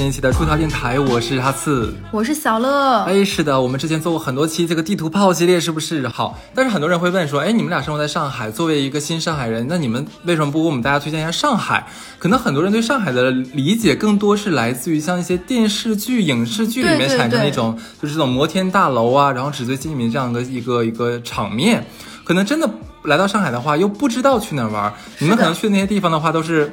[0.00, 3.02] 新一期的出逃电台，我是哈刺，我是小乐。
[3.02, 6.08] 哎，是的，我们之前做过很多期这个地图炮系列，是不是？
[6.08, 11.86] 好，但是很多人会问说，哎，你们俩生活在上海，作为一个新上海人，那你们为什么不给我们大家推荐一下上海？
[12.18, 21.86] 可能很多人对上海的理解更多是来自于像一些电视剧、影视剧里面产生的一种，就是这种摩天大楼啊，然后纸醉金迷这样的一个一个场面。
[22.24, 22.66] 可能真的
[23.02, 24.90] 来到上海的话，又不知道去哪玩。
[25.18, 26.72] 你们可能去的那些地方的话，都是。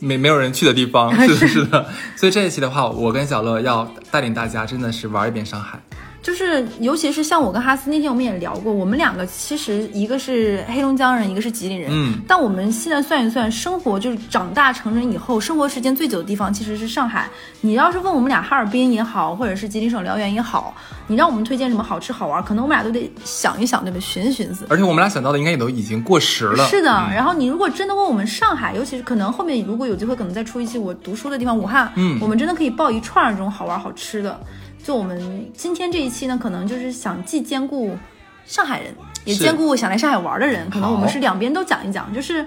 [0.00, 1.86] 没没有人去的地方， 是的，是的，
[2.16, 5.78] 所以这一期的话，我跟小乐要带领大家，真的是玩一遍上海。
[6.30, 11.90] 就是，尤其是像我跟哈斯那天我们也聊过，我们两个其实一个是黑龙江人，一个是吉林人。
[11.92, 12.20] 嗯。
[12.28, 17.28] 但我们现在算一算，生活就是长大成人以后，生活时间最久的地方其实是上海。
[17.62, 20.72] 你要是问我们俩哈尔滨也好，或者是吉林省辽源也好，
[21.08, 24.00] 你让我们推荐什么好吃好玩，可能我们俩都得想一想，对不对？
[24.00, 24.64] 寻思寻思。
[24.68, 26.64] 而且我们俩想到的应该也都已经过时了。
[26.68, 26.90] 是的。
[27.12, 31.92] 然后你如果真的问我们上海，尤其是可能后面如果有机会，可能再出一期我读书的地方武汉。
[31.96, 32.16] 嗯。
[32.20, 34.38] 我们真的可以报一串这种好玩好吃的。
[34.82, 37.96] 就我们今天这一期呢，可能就是想既兼顾
[38.44, 42.12] 上海人，也兼顾想来上海玩的人，可能我们是两边都讲一讲。
[42.12, 42.44] 就是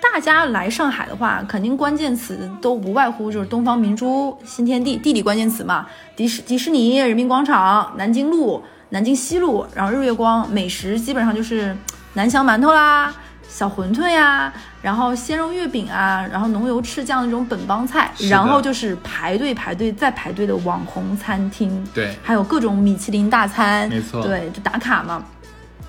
[0.00, 11.76] 大家来上海的话，肯定关键词都不外乎就是东方明珠、新天地，地理关键词嘛，迪士迪士尼、人民广场、南京路、南京西路，然后日月光，美食基本上就是
[12.14, 13.14] 南翔馒头啦。
[13.52, 14.50] 小馄饨呀，
[14.80, 25.22] 然后鲜肉月饼啊，然后浓油赤酱的这种本帮菜，然后就是排队排队再排队的网红餐厅，对，还有各种米其林大餐，没错，对，就打卡嘛。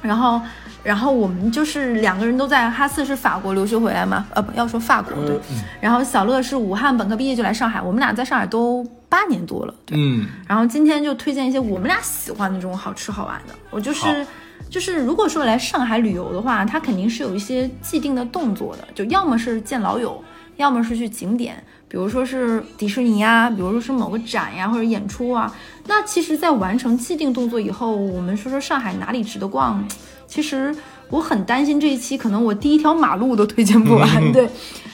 [0.01, 0.41] 然后，
[0.83, 5.39] 然后我们就是两个人都在哈四是法国留学回来嘛，呃，不要说法国对。
[5.79, 10.27] 然后小乐是武汉本科毕业就来上海，我们俩在上海都八年多了，嗯。
[10.45, 14.27] 然后今天就推荐一些我们俩喜欢的这种好吃好玩的，我就是。
[14.73, 20.19] 就是如果说来上海旅游的话，他肯定是有一些既定的动作的，就要么是见老友，
[20.55, 25.55] 要么是去景点，比如说是迪士尼呀，比如说是某个展呀或者演出啊。
[25.85, 29.87] 那其实，在完成既定动作以后，我们说说上海哪里值得逛？
[30.25, 30.75] 其实
[31.11, 34.09] 我很担心这一期可能我第一条马路都推荐不完。
[34.33, 34.49] 对，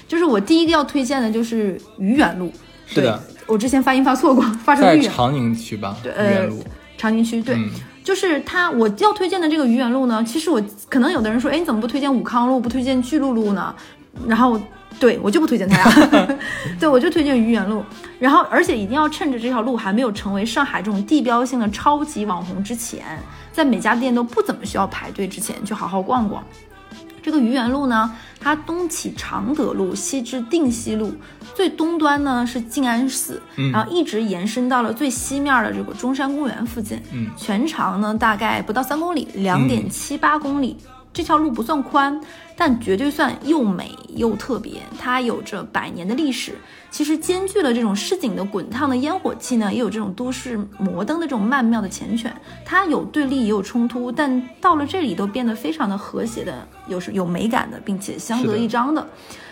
[0.10, 2.52] 就是我第一个要推荐的就是愚园路。
[2.86, 5.96] 是的，我之前发音发错过，发成在长宁区吧？
[6.04, 6.50] 对，呃，
[6.98, 7.58] 长宁区对。
[8.04, 13.74] 就是他，我要推荐的这个愚园路呢，其实我可能有的人说，哎，你怎么不推荐武康路，不推荐巨鹿路呢？
[14.28, 14.60] 然后，
[15.00, 16.38] 对我就不推荐它呀，
[16.80, 17.84] 对我就推荐愚园路。
[18.20, 23.06] 然后，而且一定要趁着这条路还没有成为上海这种地标性的超级网红之前，
[23.52, 26.44] 在每家店都不怎么需要排队之前，去好好逛逛。
[27.22, 31.14] 这个愚园路呢，它东起常德路，西至定西路，
[31.54, 33.42] 最东端呢是静安寺，
[33.72, 37.02] 然后一直延伸到了最西面的这个中山公园附近。
[37.12, 40.78] 嗯，全长呢大概不到三公里，两点七八公里。
[41.12, 42.22] 这条路不算宽，
[42.56, 44.82] 但绝对算又美又特别。
[44.98, 46.54] 它有着百年的历史，
[46.92, 52.30] 其实兼具了这种市井的滚烫的烟火气呢，也有这种都市摩登的这种曼妙的缱绻。
[52.64, 59.06] 它有对立，也有冲突，但到了这里都变得非常的和谐的，有是有美感的，并且相得益彰的。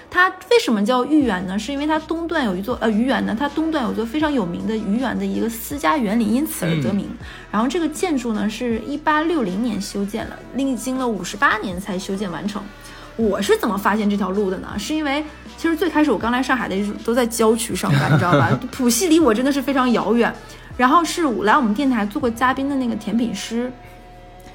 [0.10, 1.60] 它为什么叫豫园呢？
[1.60, 7.08] 是因为它东段有一座呃豫园呢，它东段有一座非常有名的豫园的一个私家园林，因此而得名。
[7.52, 12.64] 然后这个建筑呢是一八六零年修建了，历经了五十八年才修建完成。
[13.16, 14.70] 我是怎么发现这条路的呢？
[14.78, 15.24] 是因为
[15.58, 18.50] 其实最开始我刚来上海的时候都在郊区上班，你知道吧？
[18.72, 20.34] 浦西离我真的是非常遥远。
[20.78, 23.72] 然后是来我们电台做过嘉宾的那个甜品师。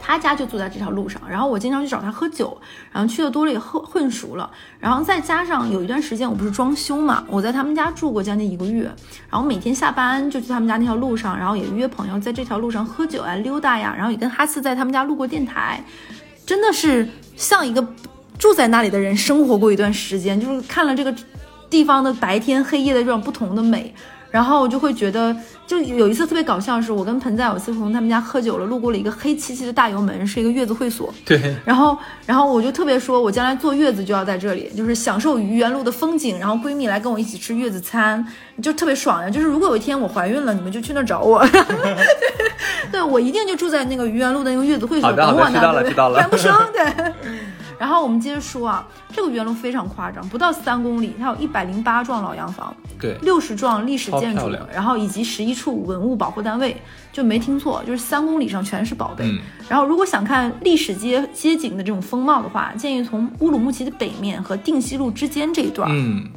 [0.04, 8.90] 他家就住在这条路上，然后我经常去找他喝酒，然后去的多了也混混熟了，然后再加上有一段时间我不是装修嘛，我在他们家住过将近一个月，
[9.30, 15.80] 然后每天下班就去他们家那条路上，然后也约朋友在这条路上喝酒啊溜达呀，然后也跟哈斯在他们家录过电台，
[16.44, 17.86] 真的是像一个
[18.38, 21.14] 住在那里的人生活过一段时间，就是看了这个
[21.70, 23.94] 地方的白天黑夜的这种不同的美。
[24.32, 31.12] 然后我就会觉得，就有一次特别搞笑，是我跟盆栽有一次从他们家喝酒了，路过了一个黑漆漆的大油门，是一个月子会所。
[31.24, 31.54] 对。
[31.66, 38.26] 然后，然后我就特别说，我将来坐月子就要在这里，就是享受愚园路的风景，然后闺蜜来跟我一起吃月子餐，
[38.62, 39.28] 就特别爽呀。
[39.28, 41.46] 就是如果有一天我怀孕了，你们就去那找我。
[42.90, 46.54] 对，我一定就住在那个愚园路的那个月子会所等我呢，不然不生。
[46.72, 47.12] 对。
[47.82, 56.80] 然后我们接着说啊，这个园楼非常夸张，不到三公里，它有一百零八幢老洋房，对，六十幢历史建筑，然后以及十一处文物保护单位，
[57.12, 59.28] 就没听错，就是三公里上全是宝贝。
[59.68, 65.90] 然后如果想看历史街街景的这种风貌的话，建议从乌鲁木齐的北面和定西路之间这一段。
[65.90, 66.30] 嗯，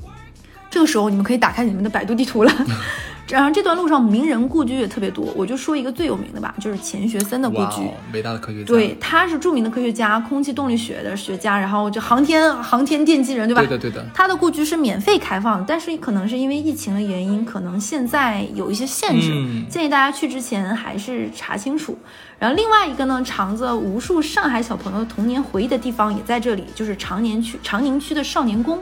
[0.72, 2.52] 这个时候你们可以打开你们的百度地图了。
[3.28, 7.82] 然后这段路上名人故居也特别多，我就说一个最有名的吧，就是钱学森的故居。
[8.14, 8.68] 伟大的科学家。
[8.68, 13.62] 对，他是著名的科学家，空气动力学的学家，然后就航天航天奠基人，对吧？
[13.62, 14.06] 对的，对的。
[14.14, 19.32] 他的故居是免费开放，但是可能是因为疫情的原因，可能现在有一些限制，
[19.70, 21.98] 建议大家去之前还是查清楚。
[22.38, 28.80] 然后另外一个呢，藏着无数上海小朋友童年回忆的地方也在这里，就是长宁区长宁区的少年宫。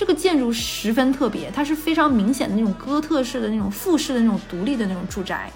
[0.00, 5.52] 这个建筑十分特别，它是非常明显的那种哥特式的那种复式的那种独立的那种住宅，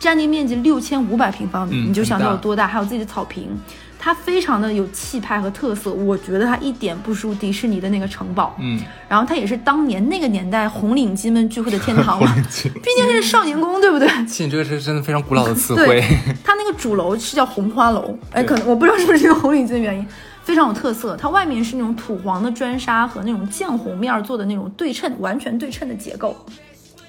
[0.00, 3.56] 占地面积六千五百平方米，你就想它有多大，还有自己的草坪，
[3.96, 5.92] 它非常的有气派和特色。
[5.92, 12.34] 我觉得它一点不输迪士尼的那个城堡，嗯，然后它也是当年那个年代红领巾们聚会的天堂嘛，
[12.82, 14.08] 毕竟是少年宫，对不对？
[14.26, 16.02] 亲，这个是真的非常古老的词汇。
[16.42, 20.04] 它那个主楼是叫红花楼，哎，可能我不知道是不是因为红领巾的原因。
[20.44, 26.36] 非常有特色，它外面是那种土黄的砖沙和那种酱红面做的那种对称、完全对称的结构，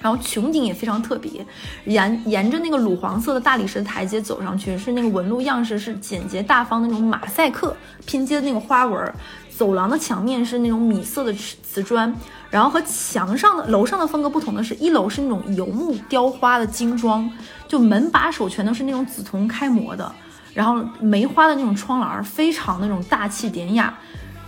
[0.00, 1.46] 然后穹顶也非常特别，
[1.84, 9.12] 沿沿着那个乳黄色的大理石台阶走上去，是那个纹路样式是简洁大方那种马赛克拼接的那个花纹，
[9.50, 12.14] 走廊的墙面是那种米色的瓷瓷砖，
[12.48, 17.30] 然后和墙上的楼上的风格不同的是，一楼是那种油木雕花的精装，
[17.68, 20.10] 就门把手全都是那种紫铜开模的。
[20.56, 23.92] 然后梅花的那种窗栏非常那种大气典雅，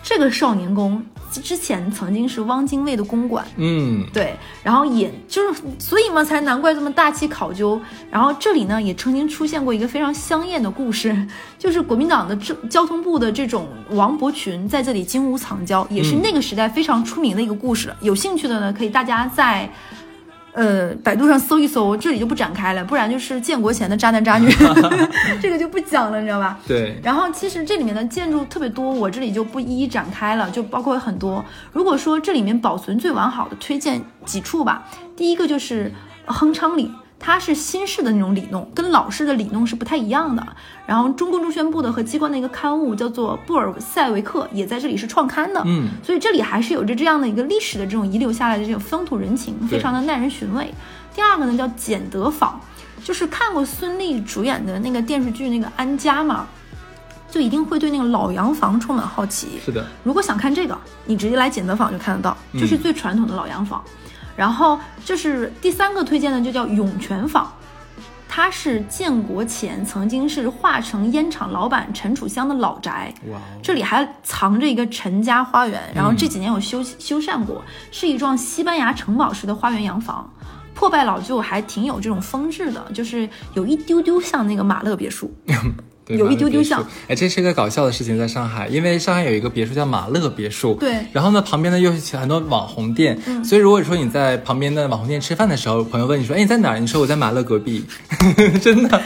[0.03, 7.79] 这个少年宫之前曾经是汪精卫的公馆，嗯，对，然后也就是所以嘛，才难怪这么大气考究。
[8.11, 11.15] 然后这里呢也曾经出现过一个非常香艳的故事，
[11.59, 17.95] 就是国民党的这交通部的这种王伯群在这里金屋藏娇，也是那个时代非常出名的一个故事。
[18.01, 19.71] 有兴趣的呢，可以大家在。
[20.59, 24.51] 呃，百度上搜一搜，这里就不展开了，不然就是建国前的渣男渣女
[25.41, 26.59] 这个就不讲了，你知道吧？
[26.67, 26.99] 对。
[27.01, 31.45] 然后其实这里面的建筑特别多，我这里就不一一展开了，就包括很多。
[31.73, 34.83] 如果说这里面保存最完好的，推荐几处吧。
[35.17, 35.93] 第一个就是
[36.27, 36.91] 亨昌里。
[37.21, 40.47] 它是新式的那种里弄，跟老式的里弄是不太一样的。
[40.87, 45.61] 然后中共中宣部的和机关的一个刊物叫做《布尔塞维克》，也在这里是创刊的。
[45.67, 50.73] 嗯，所以这里还是有着这样的一个历史的这种遗留下来的这种风土人情，非常的耐人寻味。
[51.15, 52.59] 第二个呢叫简德坊，
[53.05, 56.47] 就是看过孙俪主演的那个电视剧那个《安家》嘛，
[57.29, 59.59] 就一定会对那个老洋房充满好奇。
[59.65, 63.83] 是的，如果想看这个，你直接来简德坊就看得到，就是最传统的老洋房。
[64.39, 67.53] 然后就是第三个推荐的，就叫涌泉坊，
[68.29, 80.33] 它是建国前曾经是化成烟厂老板陈楚香的老宅，哇，这里还藏着一个陈家花园，然后这几年有修修缮过，是一幢西班牙城堡式的花园洋房，
[80.73, 85.35] 破败老旧，还挺有这种风致的，就是有一丢丢像那个马勒别墅。
[86.09, 96.79] 有一丢丢像，哎，这是一个搞笑的事情，在上海，因为上海有一个别墅叫马勒别墅，对，然后呢，旁边呢又是很多网红店，所以如果说你在旁边的网红店吃饭的时候，朋友问你说，哎，你在哪儿？
[96.79, 97.85] 你说我在马勒隔壁，
[98.63, 99.03] 真的，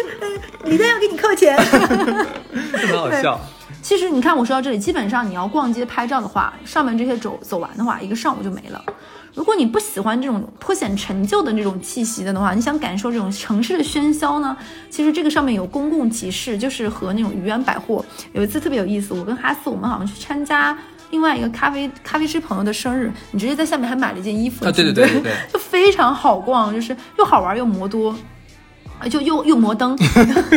[0.64, 1.56] 李诞要给你扣钱，
[2.72, 3.40] 很好笑。
[3.82, 8.82] 其实你看，我说到这里，基本上你要逛街拍照的话，上面这些走走完的话，一个上午就没了。
[9.34, 14.56] 如果你不喜欢这种颇显陈旧的这种气息的的话，你想感受这种城市的喧嚣呢？
[14.88, 18.04] 其实这个上面有公共集市，就是和那种愚园百货。
[18.32, 20.78] 有一次特别有意思，我跟哈斯我们好像去参加
[21.10, 28.14] 另外一个咖啡咖啡师朋友的生日，你直接在下面还买了一件衣服，啊对对对对，就非常好逛，就是又好玩又摩多。
[29.08, 29.96] 就又又摩登，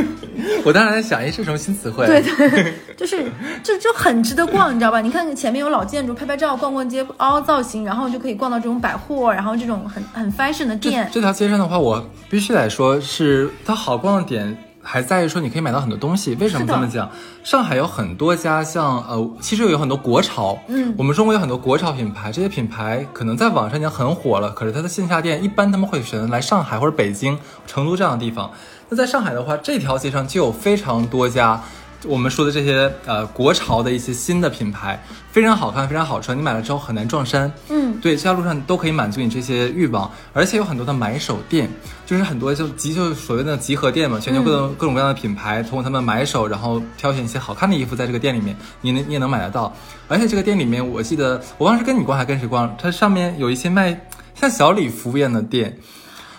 [0.63, 2.05] 我当时在想，哎，是什么新词汇？
[2.05, 3.23] 对对，就是
[3.63, 5.01] 就就很值得逛，你知道吧？
[5.01, 11.09] 你看前面有老建筑，拍拍照，逛逛街，凹凹造型，然后就可以逛到这种百货，然后这种很很 fashion 的店。
[11.11, 14.57] 这条街上的话，我必须得说是它好逛的点。
[14.87, 17.09] 还在于说你可以买到很多东西，为什么这么讲？
[17.43, 28.51] 上海有很多家像呃，其实有很多国潮，嗯，我们中国有很多国潮品牌，这些品牌可能在网上已经很火了，可是它的线下店一般他们会选择来上海或者北京、成都这样的地方。
[28.89, 31.59] 那在上海的话，这条街上就有非常多家。
[32.07, 37.51] 我们说的这些呃国潮的一些新的品牌，非常好看，非常好穿，你买了之后很难撞衫。
[37.69, 41.69] 嗯，对，这条路上都可以满足你这些欲望，而且有很多的买手店，
[42.05, 49.73] 就是很多就集就所谓的集合店嘛，全球各种各种各样的品牌，通过他们买手，然后挑选一些好看的衣服，在这个店里面，你能你也能买得到。
[50.07, 53.99] 而且这个店里面，我记得我当时跟你逛还跟谁逛，它上面有一些卖
[54.35, 55.77] 像小礼服一样的店。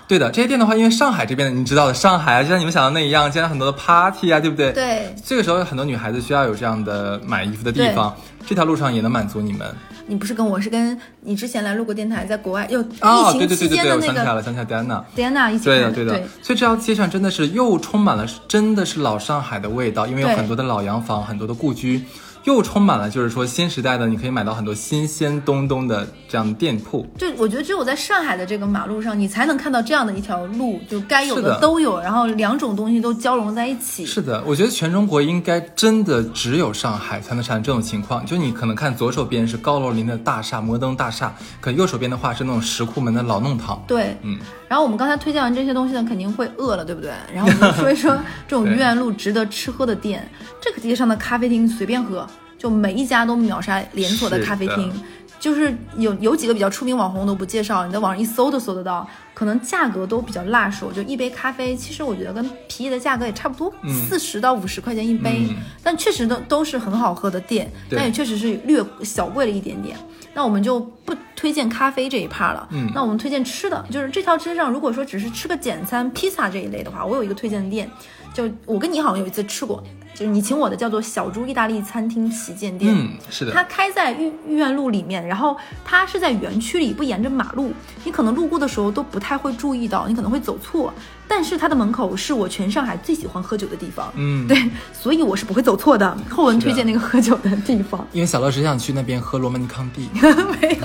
[0.08, 4.72] 对的，这些店的话，因为上海这边你知道的，上海啊，就像你们想的那一样，现在很多的 party 啊，对不对？
[4.72, 5.14] 对。
[5.24, 8.14] 这个时候很多女孩子需要有这样的买衣服的地方，
[8.46, 9.66] 这条路上也能满足你们。
[10.08, 12.84] 你不是跟我是跟你之前来录过电台，在国外又疫
[13.32, 16.12] 情期间的那个，想起来了，想起来 Diana，Diana 一起对的对的。
[16.40, 22.04] 所以这条街上真的是又充满了真的是老上海的味道，因为有很多的老洋房，很多的故居。
[22.46, 27.04] 又充满了就是说新时代的，你可以买到很多新鲜东东的这样的店铺。
[27.18, 34.06] 就我觉得只有在上海的这个马路上，你才能看到这样的一条路，就该有的都有，然后两种东西都交融在一起。
[34.06, 38.24] 是的，我觉得全中国应该真的只有上海才能产生这种情况。
[38.24, 43.82] 就你可能看左手边是高楼林的大厦、摩登大厦，可右手边的话是那种石库门的老弄堂。
[43.88, 44.38] 对，嗯，
[44.68, 47.10] 然后我们刚才推荐完这些东西呢，肯定会饿了，对不对？
[47.34, 50.30] 然后我们说一说这种 对愚园路值得吃喝的店。
[50.66, 55.00] 这个街上的咖啡厅随便喝，就每一家都秒杀连锁的咖啡厅是。
[55.38, 60.90] 就是有有几个比较出名网红都不介绍，你在网上一搜都搜得到，可能价格都比较辣手。
[60.90, 63.72] 就一杯咖啡，其实我觉得跟皮衣的价格也差不多，
[64.08, 69.96] 四十、到五十块钱一杯，嗯但确实都都是很好喝的店，但也确实是略小贵了一点点。
[70.34, 77.88] 那我们就不推荐咖啡这一趴了，嗯那我们推荐吃的，就是这条街上，如果说只是吃个简餐、披萨这一类的话，我有一个推荐的店，
[78.36, 87.72] 就我跟你好像有一次吃过，就是你请我的叫做小猪意大利餐厅旗舰店，嗯，是的，它开在御御苑路里面，然后它是在园区里，不沿着马路，
[88.04, 90.92] 你可能路过的时候都不太会注意到，你可能会走错。
[91.26, 96.14] 但是它的门口是我全上海最喜欢喝酒的地方，嗯，对，所以我是不会走错的。
[96.28, 100.10] 后文推荐那个喝酒的地方，因为小乐只想去那边喝罗曼尼康帝。
[100.60, 100.78] 对，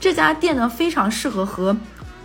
[0.00, 1.74] 这家店呢非常适合和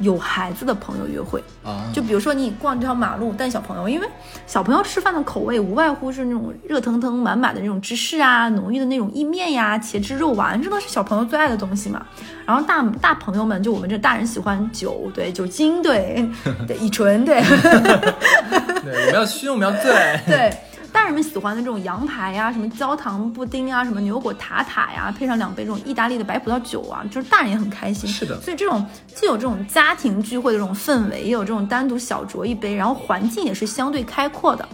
[0.01, 1.43] 有孩子的朋友约会。
[1.63, 4.07] 啊，就比如说你逛这条马路带小朋友，因为
[4.47, 12.05] 小朋友吃饭的口味无外乎是那种热腾腾满满的那种芝士啊，浓郁的那种意面呀、茄汁肉丸，这都是小朋友最爱的东西嘛。
[12.45, 16.27] 然后大大朋友们，就我们这大人喜欢酒，对酒精，对
[16.67, 19.93] 对乙醇，对对，我们要熏，我们要醉。
[20.25, 20.51] 对。
[20.91, 28.09] 大人们喜欢的这种羊排呀、什么焦糖布丁啊、什么牛果塔塔呀，配上两杯这种意大利的白葡萄酒啊，就是大人也很开心。
[28.09, 34.67] 是的所以这种既有这种家庭聚会的这种氛围，也有这种单独小酌一杯，然后环境也是相对开阔的，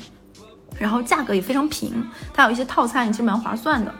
[0.77, 3.93] 然后价格也非常平，它有一些套餐也其实蛮划算的。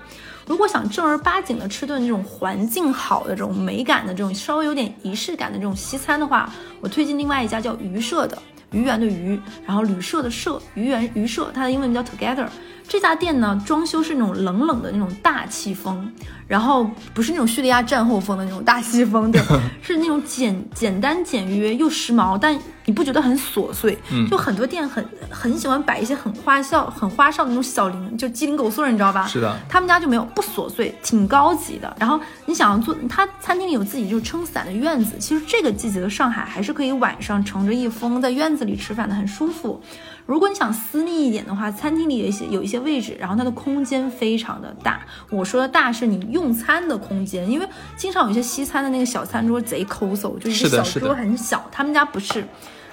[0.46, 8.38] 如果想正儿八经的吃顿这种环境好的这种美感的这种稍微有点仪式感的这种西餐的话，我推荐另外一家叫鱼社的。
[8.72, 12.48] 愚园的愚，然后旅社的社，愚园鱼社，它的英文名叫 Together。
[12.88, 16.10] 这家店呢，装修是那种冷冷的那种大气风，
[16.48, 19.42] 然后不是那种叙利亚战后风的那种大气风，对，
[19.82, 23.98] 是那种简简单简约又时髦，但你不觉得很琐碎？
[24.12, 29.28] 嗯就很多店很很喜欢摆一些很花哨、很花哨的那种小零，就鸡零狗碎儿，你知道吧？
[29.28, 31.94] 是的，他们家就没有不琐碎，挺高级的。
[32.00, 35.18] 然后你想要做，他餐厅里有自己就撑伞的院子。
[35.20, 39.82] 其实这个季节的上海还是可以晚上乘着一风在院子里吃饭的，很舒服。
[40.28, 45.02] 如果你想私密一点的话，餐厅里有一些有一些位置，然后它的空间非常的大。
[45.30, 52.46] 我说的大是你用餐的空间，因为经常有一些西餐的那个小餐桌贼抠搜，就一个小桌很小，他们家不是，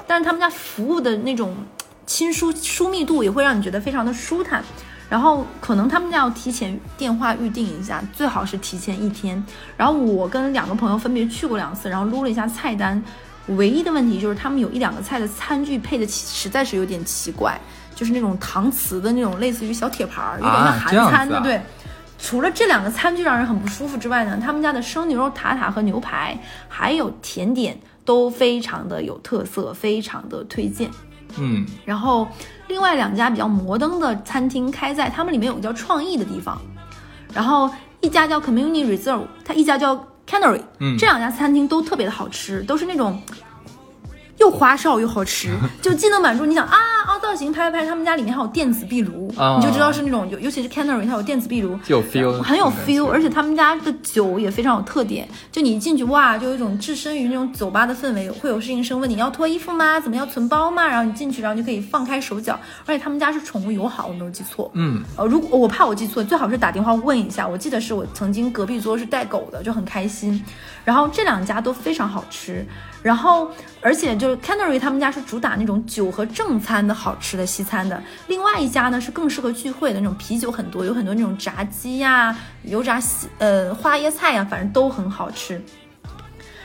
[0.07, 1.57] 但是他们家服务的那种
[2.07, 4.65] 亲疏疏密度也会让你觉得非常的舒坦。
[5.11, 9.45] 然后可能他们家要提前电话预定一下，最好是提前一天。
[9.77, 13.01] 然后我跟两个朋友分别去过两次，然后撸了一下菜单，
[13.49, 17.61] 唯一的问题就是他们有一两个菜的餐具配的奇实在是有点奇怪，
[17.95, 21.61] 就是那种搪瓷的那种类似于小铁盘儿，有点像啊韩餐的，对。
[22.17, 30.91] 除了这两个餐具让人很不舒服之外呢，他们家的生牛肉塔塔和牛排，还有甜点都非常的有特色，非常的推荐。
[31.37, 32.27] 嗯，然后
[32.69, 36.59] 另外两家比较摩登的餐厅开在他们里面有个叫创意的地方，
[37.35, 37.69] 然后
[38.01, 39.95] 一家叫 Community Reserve，它一家叫
[40.29, 43.21] Canary，嗯这两家餐厅都特别的好吃，都是那种。
[44.39, 46.77] 又花哨又好吃， 就既能满足你想啊
[47.07, 55.29] 凹造型拍拍拍，他们家里面还有电子壁炉，啊你就知道是那种有，尤其是 Canary 它有电子壁炉，有 feel，很有 feel，而且他们家的酒也非常有特点。
[55.53, 60.01] 就你一进去哇，就有一种置身于那种酒吧的氛围，会有侍应生问你要脱衣服吗？
[60.01, 60.87] 怎么要存包吗？
[60.87, 62.59] 然后你进去，然后你就可以放开手脚。
[62.87, 64.71] 而且他们家是宠物友好，我没有记错。
[64.75, 67.47] 嗯，呃，如果我怕我记错，最好是打电话问一下。
[67.47, 70.43] 我记得是我曾经隔壁桌是带狗的，就很开心。
[70.85, 72.67] 然后这两家都非常好吃，
[73.05, 73.51] 然后
[73.83, 85.63] 而且就是 Canary 他们家是主打那种酒和正餐的好吃的西餐的，另外一家呢是更适合聚会的那种啤酒很多，有很多那种炸鸡呀、油炸西呃花椰菜呀、反正都很好吃。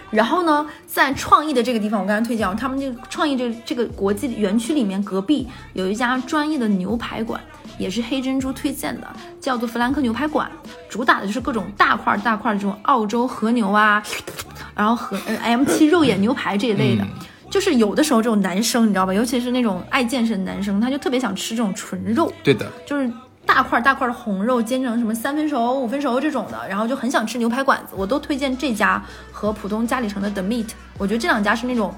[0.09, 7.39] 然后呢，在创意的这个地方，我刚才推荐啊，他们这个创意这这个国际园区里面，隔壁有一家专业的牛排馆，
[7.79, 9.07] 也是黑珍珠推荐的，
[9.41, 10.47] 叫做弗兰克牛排馆，
[10.87, 14.03] 主打的就是各种大块儿大块儿的这种澳洲和牛啊，
[14.75, 17.03] 然后和呃 M 7肉眼牛排这一类的。
[17.03, 17.07] 嗯
[17.49, 19.11] 就是有的时候这种男生，你知道吧？
[19.11, 23.11] 尤其是那种爱健身的男生，他就特别想吃这种纯肉，对的，就是
[23.43, 30.67] 大块大块的红肉煎成什么三分熟、五分熟这种的，然后就很想吃牛排馆子，我都推荐这家和浦东嘉里城的 The Meat，
[30.99, 31.91] 我觉得这两家是那种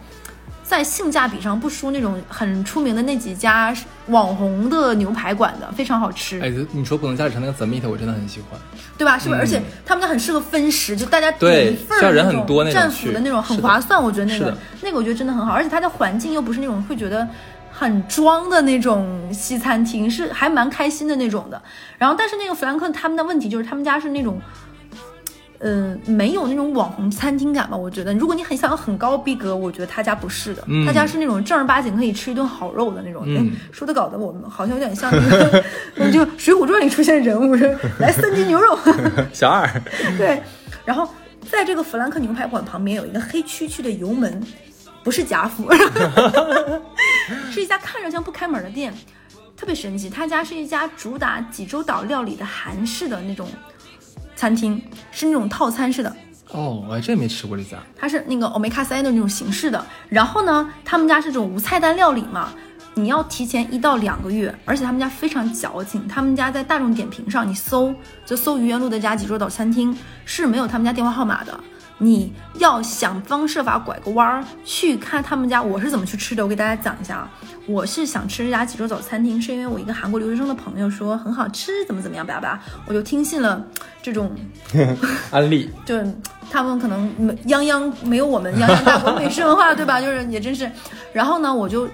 [0.72, 3.76] 在性价比上不输那种很出名的那几家
[4.08, 6.40] 网红的牛排馆的，非常好吃。
[6.40, 8.58] 哎，你说浦东嘉里城那个 Meat 我真的很喜欢，
[8.98, 9.20] 对吧？
[9.20, 9.42] 是不是？
[9.42, 14.02] 而且他们家很适合分食，就大家一份那种很多那种战斧的那种，很划算。
[14.02, 17.28] 我觉得那个那个我觉得真的很好，而且它的环境又不是那种会觉得
[17.70, 21.62] 很装的那种西餐厅，是还蛮开心的那种的。
[21.98, 24.40] 然后，但是那个弗兰克他们的问题就是他们家是那种。
[25.62, 27.78] 呃，没有那种网红餐厅感吧？
[27.78, 33.26] 我觉得，如果你很想要很高逼格，我觉得他家不是的，嗯他家是那种正儿八经可以吃一顿好肉的那种。
[33.72, 35.64] 说的搞得我们好像有点像那个，
[36.12, 38.78] 就《水浒传》里出现人物，是来三斤牛肉。
[39.32, 39.70] 小二，
[40.18, 40.42] 对，
[40.84, 41.08] 然后
[41.50, 44.42] 在这个弗兰克牛排馆旁边有一个黑黢黢的油门，
[45.04, 45.70] 不是贾府，
[47.52, 48.92] 是一家看着像不开门的店，
[49.56, 50.10] 特别神奇。
[50.10, 53.48] 他家是一家主打济州岛料理的韩式的那种
[54.42, 54.82] 餐厅，
[55.12, 56.12] 是那种套餐式的。
[56.50, 57.78] 哦，我还真没吃过这家。
[57.96, 59.86] 它是那个欧米卡塞的那种形式的。
[60.10, 62.50] 然后呢，他们家是这种无菜单料理嘛，
[62.96, 67.94] 你要提前一到两个月，而且他们家非常矫情，他们家在大众点评上你搜
[68.26, 69.96] 就搜愚园路的家济州岛餐厅
[70.26, 71.60] 是没有他们家电话号码的。
[72.00, 76.44] 你要想方设法拐个弯儿去看他们家，我是怎么去吃的？
[76.44, 77.30] 我给大家讲一下啊。
[77.72, 83.66] 我是想吃这家济州岛餐厅，是因为我一个韩国留学生的朋友说很好吃，怎么怎么样，吧吧，我就听信了
[84.02, 84.32] 这种
[85.32, 85.96] 安利， 就
[86.50, 90.02] 他们可能没泱泱没有我们泱泱大国美食文化，对吧？
[90.02, 90.70] 就是也真是，
[91.14, 91.88] 然后呢，我就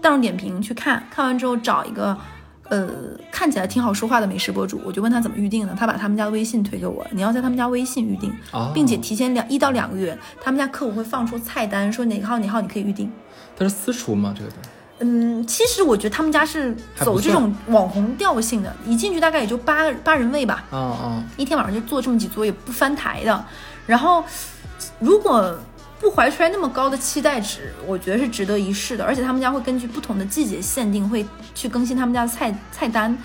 [0.00, 2.16] 大众点评去看看完之后找一个。
[2.68, 2.88] 呃，
[3.30, 5.76] 看起来挺好说话的美食博主，我就问他怎么预定呢？
[5.78, 13.12] 他把他们家的微信推给我，你要在他们家微信预定，哦并且提前两一到两个月，他们家客服会放出菜单，说哪个号哪号你可以预定。
[13.54, 14.32] 他是私厨吗？
[14.34, 14.56] 这个的
[15.02, 23.44] 嗯，其实我觉得他们家是走这种网红调性的，一进去大概也就八个八人位吧，嗯嗯，一天晚上就坐这么几桌，也不翻台的。
[23.86, 24.24] 然后，
[25.00, 25.58] 如果
[26.00, 29.04] 不怀揣那么高的期待值，我觉得是值得一试的。
[29.04, 33.16] 而且他们家会根据不同的季节限定，会去更新他们家的菜菜单。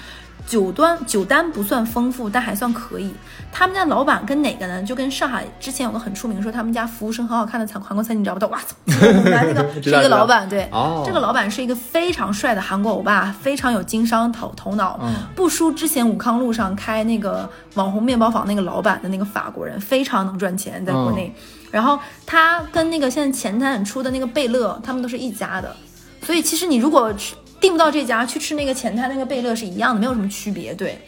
[0.47, 3.13] 酒端酒单不算丰富，但还算可以。
[3.51, 4.81] 他们家老板跟哪个呢？
[4.81, 8.53] 就跟上海之前有个很出名，说他们家服务生很好看的餐韩国餐厅，你知道不？
[8.53, 21.33] 哇，猛男那个 是一个老板，对，哦这个老板是一个非常帅的韩国欧巴，非常有经商头头脑，嗯不输之前武康路上开那个网红面包房那个老板的那个法国人，非常能赚钱，在国内。
[21.69, 25.75] 然后他跟那个现在前台很出的那个贝勒，他们都是一家的，
[26.21, 30.99] 所以其实你如果吃订不到这家，去吃那个前台那个贝乐是一样的，没有什么区别，对。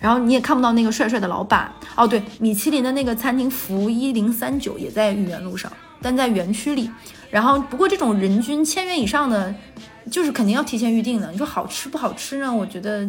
[0.00, 6.90] 然后你也看不到那个帅帅的老板哦，对，米其林的那个餐厅福一零三九也在豫园路上，但在园区里。
[7.30, 9.54] 然后不过这种人均千元以上的，
[10.10, 11.30] 就是肯定要提前预定的。
[11.30, 12.50] 你说好吃不好吃呢？
[12.50, 13.06] 我觉得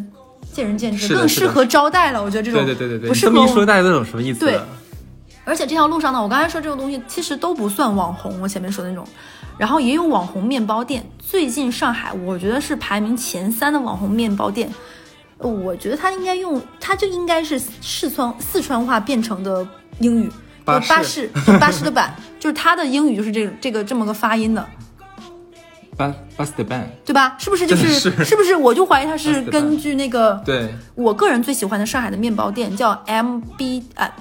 [0.51, 2.21] 见仁见智，更适合招待了。
[2.21, 4.59] 我觉得这种对对对对对，不适合我你这么一说，大家都懂什么意思对。
[5.43, 9.07] 而且这条路上呢，我刚才说这种东西其实都不算网红，我前面说的那种，
[9.57, 11.03] 然后也有网红面包店。
[11.19, 14.71] 最近上海，我觉得是排名前三的网红面包店。
[15.37, 19.67] 呃我觉得它应该用，它就应该是四川四川话变成的
[19.99, 20.29] 英语，
[20.63, 21.27] 巴士
[21.59, 24.63] 巴士的版， 就是它的英语就是这个这个这么个发音的，
[25.97, 27.35] 巴巴斯的班，对吧？
[27.39, 27.87] 是不是就是
[28.23, 28.55] 是不是？
[28.55, 34.11] 我就怀疑它是根据那个对，我个人最喜欢的上海的面包店叫 MB 啊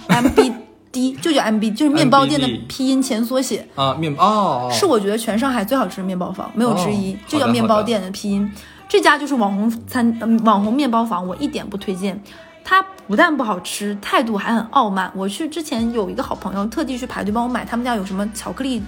[0.93, 3.67] MBD，就叫 MB，就是面包店的拼音前缩写。
[3.75, 8.53] 啊，面包哦，哦是我觉得全上海最好吃的面包房，没有之一，哦就叫面包店的拼音。
[8.89, 12.21] 这家就是网红餐、嗯网红面包房，我一点不推荐。
[12.65, 15.11] 它不但不好吃，态度还很傲慢。
[15.15, 18.83] 我去之前有一个好朋友特地去排队帮我买，他们家有什么巧克力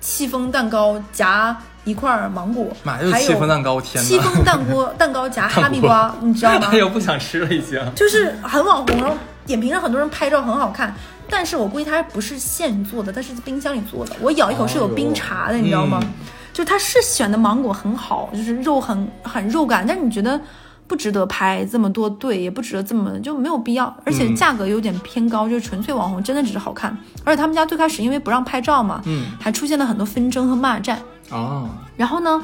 [0.00, 6.76] 戚风蛋糕夹一块芒果，还有戚风蛋糕天戚风蛋锅蛋糕夹哈密瓜，你知道吗哎？
[6.78, 7.80] 呦，不想吃了已经。
[7.94, 9.16] 就是很网红，然后
[9.48, 10.94] 点评上很多人拍照很好看，
[11.28, 14.14] 但是我估计它不是现做的，它是冰箱里做的。
[14.20, 15.98] 我咬一口是有冰茶的，你知道吗？
[16.00, 16.08] 嗯
[16.50, 20.40] 就它是选的芒果很好，就是肉很很肉感，但是你觉得
[20.88, 26.98] 不值得拍这么多对，也不值得这么就没有必要，而且嗯价格有点偏高，就是纯粹网红，真的只是好看。
[27.22, 31.00] 而且他们家最开始因为不让拍照嘛，嗯，还出现了很多纷争和骂战。
[31.30, 32.42] 哦，然后呢，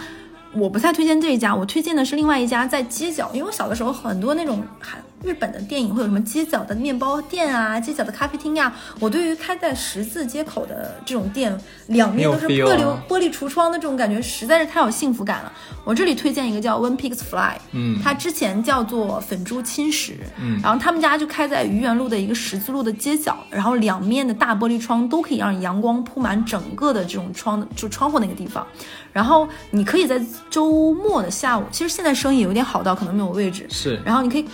[0.52, 15.52] 我不太推荐这一家，我推荐的是另外一家在街角，因为我小的时候很多那种韩日本的电影会有什么街角的面包店啊、街角的咖啡厅呀、我对于开在十字街口的这种店，两面都是玻璃啊玻璃橱窗的这种感觉，实在是太有幸福感了。
[15.84, 28.66] 我这里推荐一个叫 One Pigs Fly，嗯它之前叫做粉猪侵蚀，嗯然后他们家就开在愚园路的一个十字路的街角，然后两面的大玻璃窗都可以让阳光铺满整个的这种窗，就窗户那个地方。
[29.12, 34.44] 然后你可以在周末的下午，其实现在生意有点好到可能没有位置，是然后你可以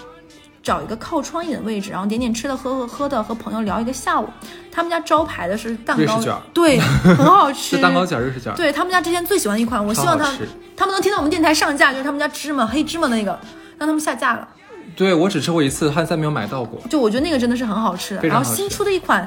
[0.63, 4.29] 找一个靠窗一点的位置，然后点点吃的、喝喝喝的，和朋友聊一个下午。
[4.71, 7.77] 他们家招牌的是蛋糕卷，对，很好吃。
[7.77, 8.55] 是蛋糕卷儿、瑞士卷。
[8.55, 10.31] 对他们家之前最喜欢的一款，我希望他
[10.77, 13.39] 他们能听到我们电台上架，就是他们家芝麻黑芝麻那个，
[13.79, 14.49] 让他们下架了。
[14.97, 16.81] 对我只吃过一次，还再没有买到过。
[16.91, 19.27] 就我觉得那个真的是很好吃然后新出的一款，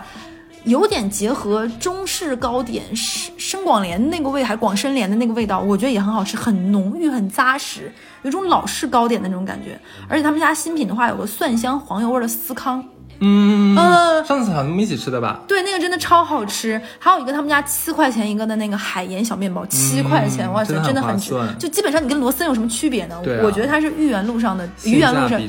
[0.66, 9.80] 有点结合中式糕点生生广联那个味，还广深莲的那个味道，我觉得也很好吃，很浓郁，很扎实，有种老式糕点的那种感觉。
[10.08, 12.84] 而且他们家新品的话，有个蒜香黄油味的司康，
[13.20, 15.42] 嗯，呃上次好像我们一起吃的吧？
[15.48, 16.82] 对，那个真的超好吃。
[16.98, 21.34] 还有一个他们家七块钱一个的那个海盐小面包，七块钱，哇塞，真的很值。
[21.60, 23.20] 就基本上你跟罗森有什么区别呢？
[23.44, 25.42] 我觉得它是豫园路上的豫园路上。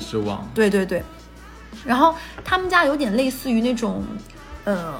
[0.52, 1.02] 对对对，
[1.84, 4.02] 然后他们家有点类似于那种，
[4.64, 4.94] 呃，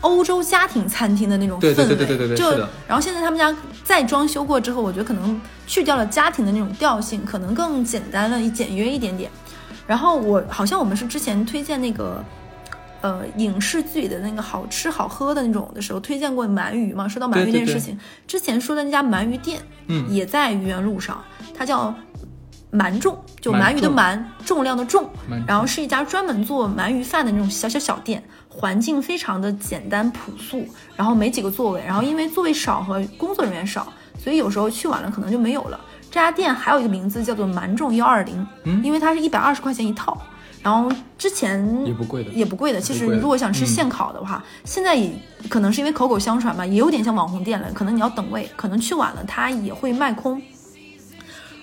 [0.00, 9.30] 欧洲家庭餐厅的那种氛围，对对对对对对对就然后现在他们家再装修过之后，我觉得可能去掉了家庭的那种调性，可能更简单了、简约一点点。
[9.86, 12.24] 然后我好像我们是之前推荐那个。
[13.02, 17.08] 呃，影视剧里的那个好吃好喝的那种的时候，推荐过鳗鱼嘛？
[17.08, 17.98] 说到鳗鱼这对对对件事情，
[18.28, 21.20] 之前说的那家鳗鱼店，嗯也在愚园路上，
[21.52, 21.92] 它叫
[22.70, 25.10] 鳗重，就鳗鳗鱼的重鳗，重量的重，
[25.48, 28.22] 然后是一家专门做鳗鱼饭的那种小小小店，
[28.54, 35.80] 环境非常的简单朴素，然后没几个座位，然后因为座位少和工作人员少，所以有时候去晚了可能就没有了。
[36.10, 40.20] 这家店还有一个名字叫做蛮重幺二零，嗯因为它是一百二十块钱一套，
[40.62, 42.78] 然后之前也不贵的也不贵的。
[42.78, 45.10] 其实如果想吃嗯现烤的话，现在也
[45.48, 47.72] 可能是因为口口相传吧，也有点像网红店了。
[47.72, 50.40] 可能你要等位，可能去晚了它也会卖空。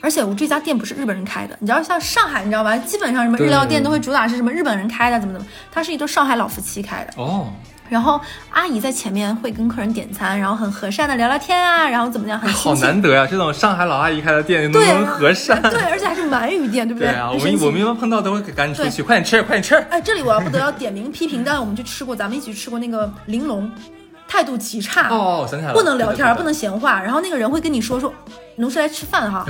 [0.01, 2.77] 而且我这家店不是日本人开的，你知道像上海，你知道吧？
[2.77, 7.13] 基本上什么日料店都会主打是什么日本人开的，怎么怎么，它是一对上海老夫妻开的。
[7.21, 7.47] 哦，
[7.89, 8.19] 然后
[8.51, 12.87] 阿姨在前面会跟客人点餐，然后很和善的聊聊天啊，然后怎么样，很好亲切。
[12.87, 13.27] 难得呀！
[13.29, 15.61] 这种上海老阿姨开的店能对能和善。
[15.63, 19.75] 对，而且还是鳗鱼店，对不对对啊，我们我们一般碰到都会赶紧出对去，快点吃，快点吃。
[19.89, 23.69] 哎，这里我要不得要点名批评，但是我们去吃过，咱们一起去吃过那个玲珑，
[24.29, 27.01] 态度极差，哦，我想起来了，不能聊天，对对对不能闲话。
[27.01, 28.13] 然后那个人会跟你说说，
[28.57, 29.43] 侬是来吃饭哈，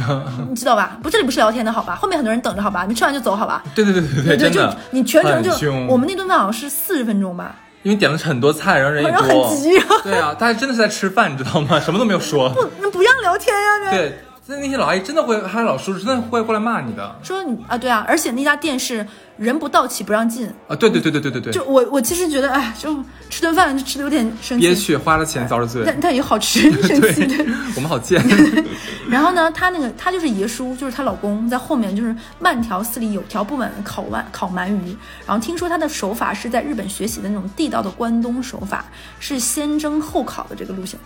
[0.49, 0.97] 你知道吧？
[1.03, 1.95] 不，这里不是聊天的好吧？
[2.01, 2.85] 后面很多人等着好吧？
[2.87, 3.61] 你吃完就走好吧？
[3.75, 5.51] 对对对对对就真的，你全程就
[5.89, 11.77] 我们那顿饭好像是四十分钟吧，因为点了很多菜，然后人也多很，急，对啊，大家真的是在吃饭，你知道吗？
[11.79, 12.49] 什么都没有说。
[12.51, 19.05] 不那不让聊天呀、啊对，那那些老阿姨真的会，还有老叔叔真的会过来骂你的说你啊，对啊，而且那家店是
[19.37, 20.75] 人不到齐不让进，啊！
[20.75, 22.97] 对对对对对对对，就我我其实觉得，哎，就
[23.29, 25.83] 吃顿饭就吃的有点生气，憋屈，花了钱遭了罪。
[25.85, 27.27] 但但也好吃， 生气。
[27.27, 27.45] 对。
[27.77, 28.19] 我们好贱。
[29.07, 34.97] 然后呢，她那个她就是爷叔，就是她老公在后面就是慢条斯理、有条不紊的烤鳗烤鳗鱼。
[35.27, 38.83] 然后听说他的手法是在日本学习的那种地道的关东手法，
[39.19, 40.99] 是先蒸后烤的这个路线。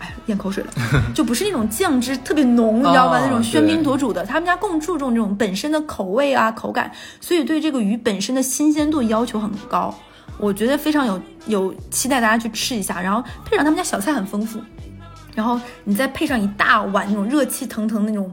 [0.00, 0.72] 哎，咽口水了，
[1.14, 3.18] 就不是那种酱汁特别浓，你知道吧？
[3.18, 9.94] 哦那种喧宾夺主的，他们家更注重这种本身的口味啊、口感，所以对这个鱼本身的新鲜度要求很高。
[10.38, 14.58] 我觉得非常有有期待大家去吃一下，然后配上他们家小菜很丰富，
[15.34, 18.32] 然后你再配上一大碗那种热气腾腾那种，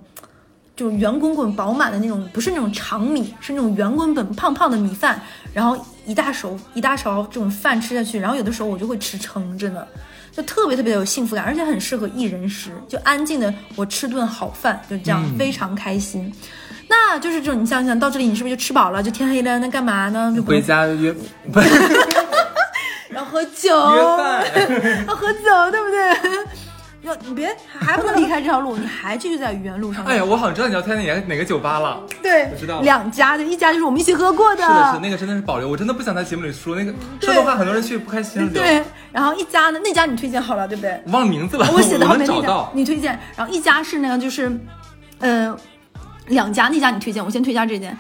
[0.74, 5.20] 就是圆滚滚饱满的那种，不是那种长米，是那种圆滚滚胖胖的米饭，
[5.54, 9.86] 然后一大勺一大勺这种饭吃下去，然后有的时候我就会吃撑，真的。
[10.38, 16.32] 就特别特别的有幸福感，而且很适合一人食，就安静的我吃顿好饭，就这样、嗯非常开心。
[16.88, 19.02] 那就是这种，你想想到这里，你是不是就吃饱了？
[19.02, 20.32] 就天黑了，那干嘛呢？
[20.36, 21.12] 就回家约
[23.10, 23.70] 然后喝酒，
[25.08, 26.14] 要喝酒，对不对？
[27.08, 30.04] 要你别还不能离开这条路，你还继续在愚园路上。
[30.06, 32.04] 哎呀，我好像知道你要推荐哪个哪个酒吧了。
[32.22, 38.52] 对我知道，了两家的，一家就是我们一起喝过的，是的，是那个真的是保留，我真的不想在节目里说那个，说的话很多人去不开心。
[38.52, 38.84] 对。
[39.12, 41.02] 然后一家呢，那家你推荐好了，对不对？
[41.06, 42.70] 我忘了名字了，我写的后能面那家。
[42.74, 44.52] 你推荐，然后一家是那个就是，
[45.20, 45.58] 呃，
[46.28, 47.98] 两家那家你推荐，我先推荐这间，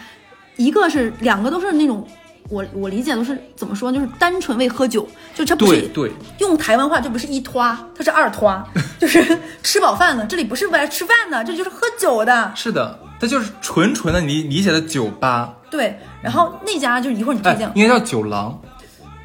[0.57, 2.07] 一个是两个都是那种。
[2.49, 7.61] 我我理解都是怎么说，就是单纯为喝酒，就这不是对对，用台湾话就不是一拖，
[7.95, 8.63] 它是二拖，
[8.99, 10.25] 就是吃饱饭了。
[10.25, 12.51] 这里不是为了吃饭的，这就是喝酒的。
[12.55, 18.59] 是的，它就是纯纯的你理解的酒吧，对，然后那家就是一会儿你推荐，，哎应该叫酒廊。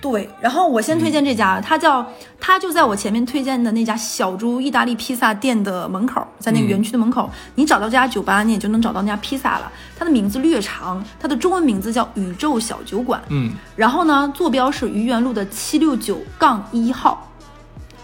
[0.02, 2.04] 对，然后我先推荐这家，它叫
[2.40, 9.70] 它就在我前面推荐的那家小猪意大利披萨店的门口，在那个园区的门口，你找到这家酒吧，你也就能找到那家披萨了。
[9.96, 13.22] 它的名字略长，它的中文名字叫宇宙小酒馆。
[13.28, 17.28] 嗯，然后呢，坐标是愚园路的七六九杠一号。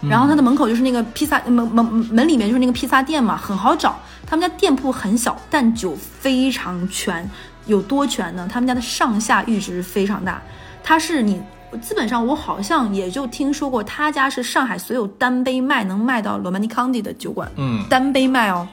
[0.09, 3.99] 然后它的门口就是那个披萨门门门里面就是那个披萨店嘛，很好找。
[4.25, 7.29] 他们家店铺很小，但酒非常全，
[7.65, 8.47] 有多全呢？
[8.49, 10.41] 他们家的上下阈值非常大，
[10.81, 11.41] 它是你
[11.77, 18.67] 基本上我好像也就听说过，他家是上海所有单杯卖能卖到罗曼尼康帝的酒馆，嗯单杯卖哦。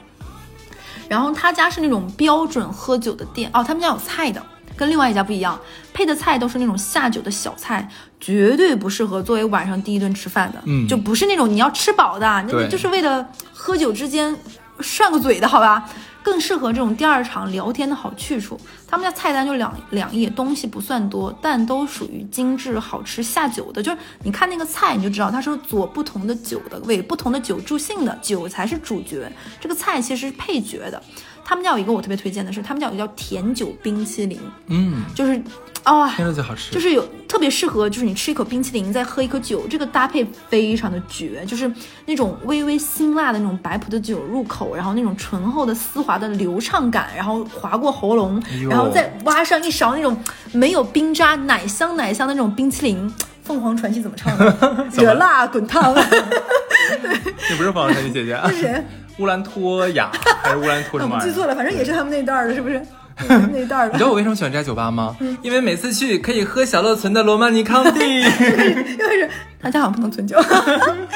[1.07, 4.43] 然后他家是那种标准喝酒的店哦，他们家有菜的，
[4.75, 5.57] 跟另外一家不一样，
[5.93, 7.87] 配的菜都是那种下酒的小菜，
[8.19, 10.61] 绝对不适合作为晚上第一顿吃饭的。
[10.65, 14.35] 嗯就不是那种你要吃饱的，那对就是为了喝酒之间
[14.81, 15.89] 涮个嘴的好吧？
[16.27, 18.59] 更适合这种第二场聊天的好去处。
[18.85, 23.81] 他们家菜单就两两页，东西不算多，但都属于精致好吃下酒的。
[23.81, 31.01] 就是你看那个菜，你就知道它是佐不同的酒的，为不同的酒助兴的，酒才是主角，这个菜其实是配角的。
[31.47, 35.41] 他们家有一个我特别推荐的是，他们家有一个叫甜酒冰淇淋，嗯，就是
[35.83, 36.73] 啊、听着就好吃。
[36.73, 41.71] 就是有特别适合，就是你吃一口冰淇淋，再喝一口酒，这个搭配非常的绝，就是
[42.05, 53.09] 那种微微辛辣的那种白葡萄酒入口，然后那种醇厚的丝滑的流畅感，然后划过喉咙然后再挖上一勺那种没有冰渣、奶香奶香的那种冰淇淋。
[53.47, 54.85] 凤凰传奇怎么唱的？
[55.01, 55.95] 热辣滚烫，
[57.47, 58.83] 这不是凤凰传奇姐姐啊，是谁？
[59.19, 60.11] 乌兰托雅
[60.43, 62.81] 还是乌兰托什么记错了，反正也是他们那一代儿的，是不是？
[63.27, 64.03] 那那一代儿的你知。
[64.03, 65.15] 道我为什么喜欢这家酒吧吗？
[65.21, 67.99] 嗯因为每次去可以喝小乐存的罗曼尼康帝。
[68.19, 69.29] 因为是
[69.59, 70.67] 他家好像不能存酒，咱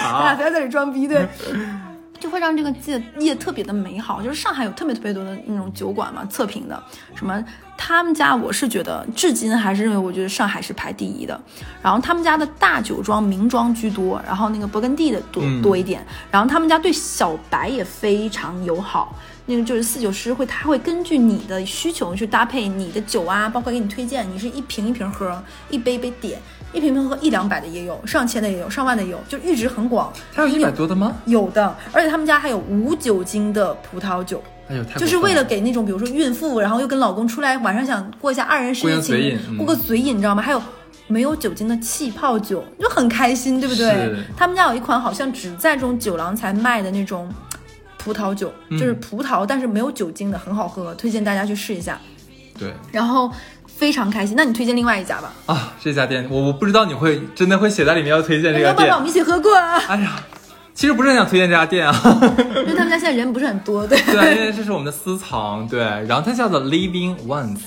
[0.02, 1.28] 俩不要在这里装逼，对。
[2.22, 6.82] 就会让这个夜夜特别的美好，就是上海有特别特别多的那种酒馆嘛，测评的，
[7.16, 7.44] 什么
[7.76, 11.42] 他们家我是觉得至今还是认为我觉得上海是排第一的，
[11.82, 15.62] 然后他们家的大酒庄名庄居多，然后那个勃艮第的多、嗯。
[15.62, 19.16] 多一点，然后他们家对小白也非常友好，
[19.48, 26.40] 那个就是四酒师会他会根据你的需求去搭配你的酒啊，包括给你推荐，你是一瓶一瓶喝，一杯一杯点。
[26.74, 30.12] 一瓶瓶喝一两百的也有，上千的也有，上万的也有，就阈值很广。
[30.34, 31.16] 它有一百多的吗？
[31.26, 40.42] 有的，而且他们家还有无酒精的葡萄酒，哎呦，太就是为了给那种比如说孕妇，然后又跟老公出来晚上想过一下二人世过界过个嘴瘾，你知道吗？
[40.42, 40.62] 还有
[41.08, 44.16] 没有酒精的气泡酒，就很开心，对不对？
[44.38, 47.30] 他们家有一款好像只在这种酒廊才卖的那种
[47.98, 52.00] 葡萄酒，嗯就是葡萄但是没有酒精的，很好喝，推荐大家去试一下。
[52.58, 53.32] 对然后
[53.82, 55.34] 非常开心，那你推荐另外一家吧？
[55.48, 59.00] 啊，这家店我我不知道你会真的会写在里面要推荐这个店要不然我。
[59.00, 59.82] 们一起喝过啊？
[59.88, 60.24] 哎呀，
[60.76, 61.92] 其实不是很想推荐这家店啊，
[62.62, 64.00] 因为他们家现在人不是很多，对。
[64.04, 67.62] 对，因为这是我们的私藏，对，然后它叫做 Living Ones，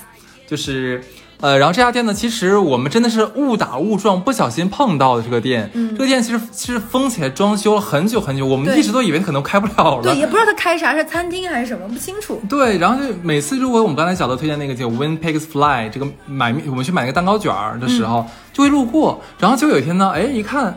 [0.47, 1.03] 就是。
[1.41, 5.69] 呃，然后这家店呢，其实我们真的是误打误撞，不小心碰到的这个店。
[5.73, 10.03] 嗯这个店其实其实封起来装修了很久很久，我们一直都以为它可能开不了了。
[10.03, 12.41] 对，也不知道他开啥，是餐厅还是什么，不清楚。
[12.49, 20.75] 对，然后就每次如果我们刚才小乐推荐那个叫 When Pigs Fly 这个买我们去买那个蛋糕卷儿的时候，就会路过，然后就有一天呢，哎，一看，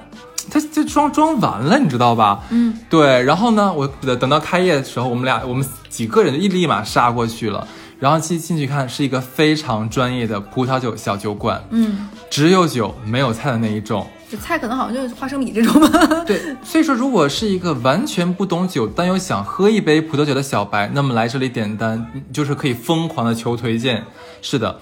[0.51, 2.41] 他就装装完了，你知道吧？
[2.51, 7.67] 嗯，对，然后呢，我等等到开业的时候，我们俩我们几个人就一立马杀过去了，
[7.99, 14.07] 然后进进去看是一个非常专业的葡萄酒小酒馆，嗯，只有酒没有菜的那一种。
[14.31, 16.07] 这菜可能好像就是花生米这种吧。
[16.27, 24.05] 对，所以说如果是一个完全不懂酒，但又想喝一杯葡萄酒的小白，那么来这里点单就是可以疯狂的求推荐。
[24.43, 24.79] 是的，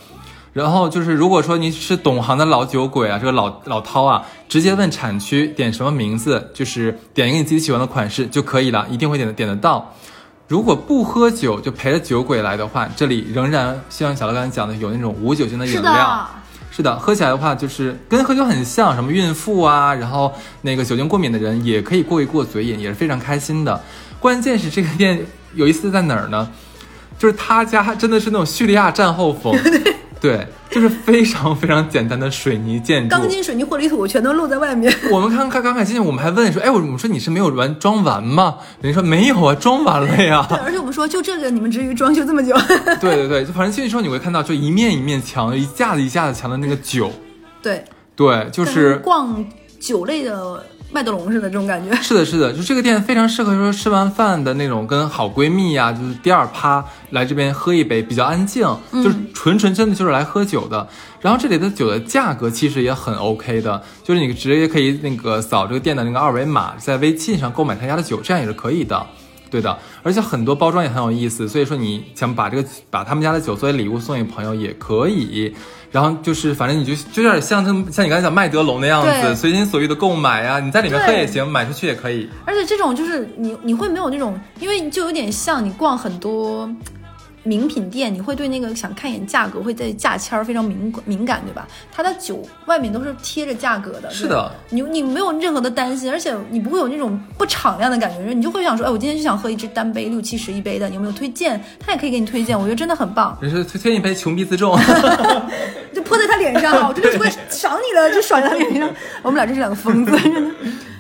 [0.53, 9.95] 然后就是如果说你是懂行的老酒鬼啊，这个老老饕啊，直接问产区点什么名字，就是点一个你自己喜欢的款式就可以了，一定会点的点得到。
[10.49, 15.93] 如果不喝酒就陪着酒鬼来的话，这里仍然像小乐刚才讲的，有那种无酒精的饮是料。
[15.93, 16.27] 的，
[16.71, 20.33] 是的，喝起来的话就是跟喝酒很像，什么孕妇啊，然后
[20.63, 23.83] 那个酒精过敏的人也可以过一过嘴瘾，也是非常开心的。
[24.21, 26.49] 关键是这个店有意思在哪儿呢？
[27.19, 29.53] 就是他家真的是那种叙利亚战后风，
[30.27, 33.09] 对，就是非常 非常简单的水泥建筑。
[33.09, 34.93] 钢筋水泥混凝土全都露在外面。
[35.13, 38.57] 我们看看刚看进去，我们还问说，哎，我们说你是没有完装完吗？
[38.81, 40.45] 人家说没有啊，装完了呀。
[40.49, 42.57] 对，而且我们说就这个你们至于装修这么久？
[43.01, 47.11] 对对对，就反正进去之后你会看到，就一面一面墙，一架子一架子墙的那个酒，
[47.63, 47.85] 对，
[48.17, 49.45] 对，就是逛
[49.79, 51.95] 酒类的麦德龙似的这种感觉。
[51.97, 60.89] 是的，是的，就这个店非常适合说吃完饭的那种跟好闺蜜呀、就是第二趴来这边喝一杯，比较安静，就是纯纯真的就是来喝酒的。
[61.21, 69.05] 然后这里的酒的价格其实也很 OK 的，就是你直接可以那个扫这个店的那个二维码，在微信上购买他家的酒，这样也是可以的。
[69.51, 75.55] 对的，而且很多包装也很有意思，所以说你想把这个把他们家的酒作为礼物送给朋友也可以。
[75.93, 82.29] 然后就是反正你就就有点像这像你刚才讲麦德龙那样子，随心所欲的购买啊，你在里面喝也行，买出去也可以。
[82.45, 86.69] 而且这种就是你你会没有那种，因为就有点像你逛很多
[87.47, 91.67] 名品店，你会对那个想看一眼价格，会对价签儿非常敏敏感，对吧？
[91.93, 101.63] 它的酒外面都是贴着价格的，是的，你你没有任何的担心，而且你不会有那种不敞亮的感觉，你就会想说，哎，我今天就想喝一支单杯六七十一杯的，你有没有推荐？
[101.79, 104.77] 他也可以给你推荐，我觉得真的很棒，人 说推荐一杯穷逼自重，
[105.95, 108.91] 就泼在他脸上啊，我真的是会赏你的，就甩在他脸上。
[109.23, 110.55] 我们俩真是两个疯子，真的。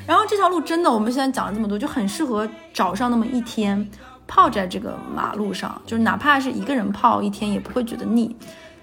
[0.06, 3.84] 然后这条路真的，我们现在讲了这么多，就很适合找上那么一天，
[4.26, 8.34] 泡在这个马路上，就是哪怕是一个人泡一天，也不会觉得腻。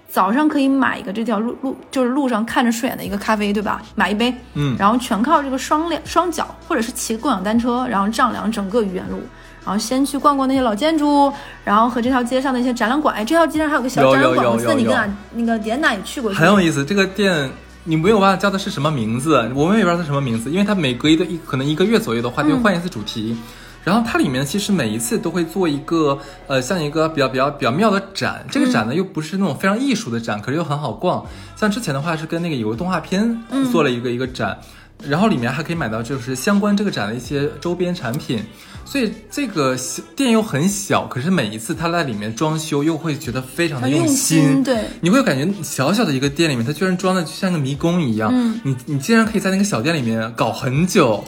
[0.08, 3.82] 早上可以买一个这条路路就是路上看着顺眼的一个咖啡，对吧？
[3.96, 9.20] 买一杯，嗯然后全靠这个双两双脚，或者是骑共享单车，然后丈量整个愚园路。
[9.64, 11.32] 然后先去逛逛那些老建筑，
[11.64, 13.14] 然后和这条街上的一些展览馆。
[13.16, 16.84] 哎，这条街上还有个小有展览馆，我记得你跟俺那个迪安娜也去过，很有意思。
[16.84, 17.50] 这个店
[17.82, 23.36] 你没有办法叫它是什么名字，我们也不知道它什么名字，因为它每隔一个一可能一个月左右的话，就换一次主题。
[23.84, 28.44] 然后它里面其实每一次都会做一个呃，像一个比较比较比较妙的展。
[28.50, 31.24] 这个展呢又不是那种非常艺术的展，可是又很好逛。
[31.54, 33.38] 像之前的话是跟那个有个动画片
[33.70, 34.58] 做了一个、一个展，
[35.06, 38.42] 然后里面还可以买到就是相关这个展的一些周边产品。
[38.86, 44.84] 所以这个小店又很小，可是每一次它在里面装修又会觉得非常的很用心，对。
[45.00, 48.30] 你会感觉小小的一个店里面，它居然装的就像个迷宫一样。
[48.30, 51.24] 嗯，你你竟然可以在那个小店里面搞很久，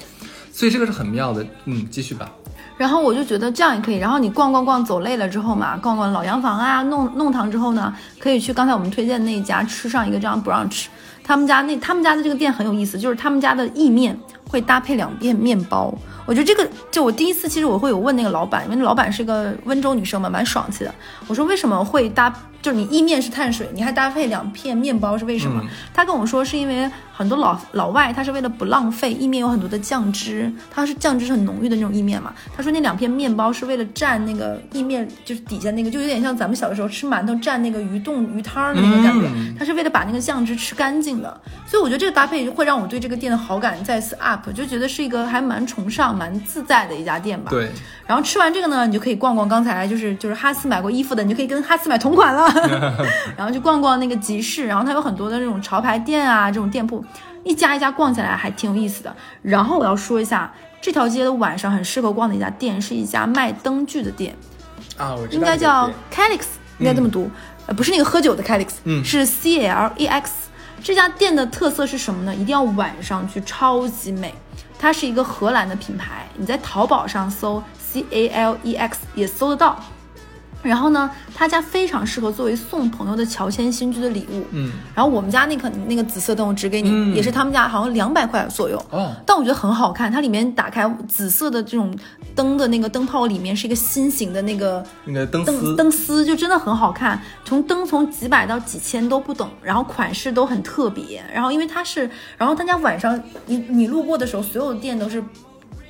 [0.52, 1.46] 所以这个是很妙的。
[1.64, 2.30] 嗯，继续吧。
[2.76, 3.96] 然后我就觉得这样也可以。
[3.96, 10.86] 然后你逛逛逛走累了之后嘛，逛逛老洋房啊、弄弄堂之后呢，可以去刚才我们推荐的那一家吃上一个这样 brunch。
[11.24, 14.16] 他们家那他们家的这个店很有意思，就是他们家的意面
[14.56, 15.94] 会搭配两片面包。
[16.24, 20.92] 我觉得这个就我第一次其实我会有问那个老板，因为那老板是个温州女生嘛，蛮爽气的。
[21.28, 25.60] 我说为什么会搭，就是你意面是碳水，你还搭配两片面包是为什么？
[25.62, 32.34] 嗯他跟我说是因为很多老老外他是为了不浪费，意面有很多的酱汁，它是酱汁是很浓郁的那种意面嘛。
[32.56, 41.40] 他说那两片面包是为了蘸那个意面，就是底下那个就有点像咱们小的时候吃馒头蘸那个鱼冻鱼汤儿的那个感觉，嗯它是为了把那个酱汁吃干净的。
[41.66, 47.50] 所以我觉得这个搭配会让我对这个店的好感再次 up，就觉得是一个还蛮崇尚、蛮自在的一家店吧。
[47.50, 47.70] 对，
[48.06, 52.48] 然后吃完这个呢，你就可以逛逛刚才就是就是哈斯买过衣服的，你就可以跟哈斯买同款了。
[53.36, 57.04] 然后去逛逛那个集市，然后它有很多的那种潮牌店啊，这种店铺，
[57.44, 59.14] 一家一家逛起来还挺有意思的。
[59.42, 64.34] 然后我要说一下，这条街的晚上很适合逛的一家店是一家卖灯具的店，
[64.96, 66.42] 啊，我知道应该叫 Calix，
[66.78, 67.30] 应该这么读，
[67.66, 70.45] 呃，不是那个喝酒的 Calix，嗯是 C L E X。
[70.82, 72.34] 这家店的特色是什么呢？
[72.34, 74.34] 一定要晚上去，超级美。
[74.78, 79.82] 它是一个荷兰的品牌，你在淘宝上搜 C A L E X 也搜得到。
[80.66, 84.44] 然后呢，他家非常适合作为送朋友的乔迁新居的礼物。
[84.50, 88.82] 嗯，然后我们家那颗那个紫色灯我指给你，嗯也是他们家好像两百块左右。
[88.90, 91.96] 哦，但我觉得很好看，它里面打开紫色的这种
[92.34, 97.20] 灯的那个灯泡里面是一个心形的那个那个灯灯丝，灯丝，就真的很好看。
[97.44, 101.24] 从灯从几百到几千都不等，然后款式都很特别。
[101.32, 105.22] 然后因为它是，然后大家晚上你你路过的时候，所有的店都是。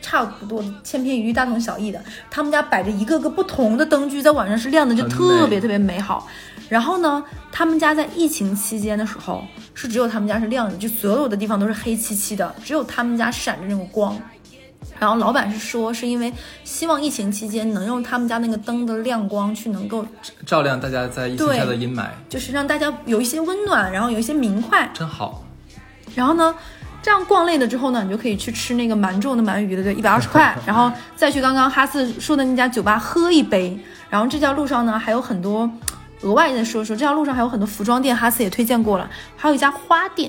[0.08, 6.28] 差不多千篇一律、大同小异的，他们家摆着一个个不同的灯具，在晚上是亮的，就特别特别美好。
[6.68, 9.42] 然后呢，他们家在疫情期间的时候，
[9.74, 14.16] 是只有他们家是亮的，就所有的地方都是黑漆漆的，只有他们家闪着那个光。
[15.00, 20.06] 然后老板是说，是因为希望疫情期间能用他们家那个灯的亮光去能够，
[20.46, 24.88] 照亮大家在疫情对下的阴霾，就是让大家有一些温暖，然后有一些明快。
[24.94, 25.42] 真好。
[26.14, 26.54] 然后呢，
[27.06, 33.78] 这样逛累了之后呢，你就可以去吃那个蛮重的鳗鱼的，对，一百二十块， 然后再去刚刚哈斯说的那家酒吧喝一杯。
[34.10, 35.70] 然后这条路上呢，还有很多
[36.22, 40.28] 额外再说说，这条路上还有很多服装店，哈斯也推荐过了，还有一家花店，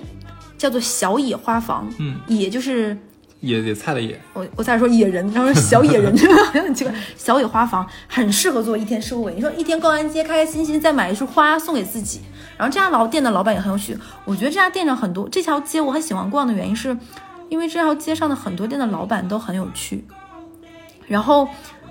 [0.56, 2.96] 叫做小野花房，嗯，野就是
[3.42, 6.16] 野野菜的野，我我再说野人，然后小野人，
[6.54, 6.94] 很奇怪。
[7.16, 9.34] 小野花房很适合做一天收尾。
[9.34, 12.22] 你说一天逛完街，开开心心再买一束花送给自己。
[12.58, 16.98] 然后这家老店的老板也很有趣，我觉得这家店上很多这条街我很喜欢逛的原因是，
[17.50, 20.04] 因为这条街上的很多店的老板都很有趣，
[21.08, 21.48] 然后。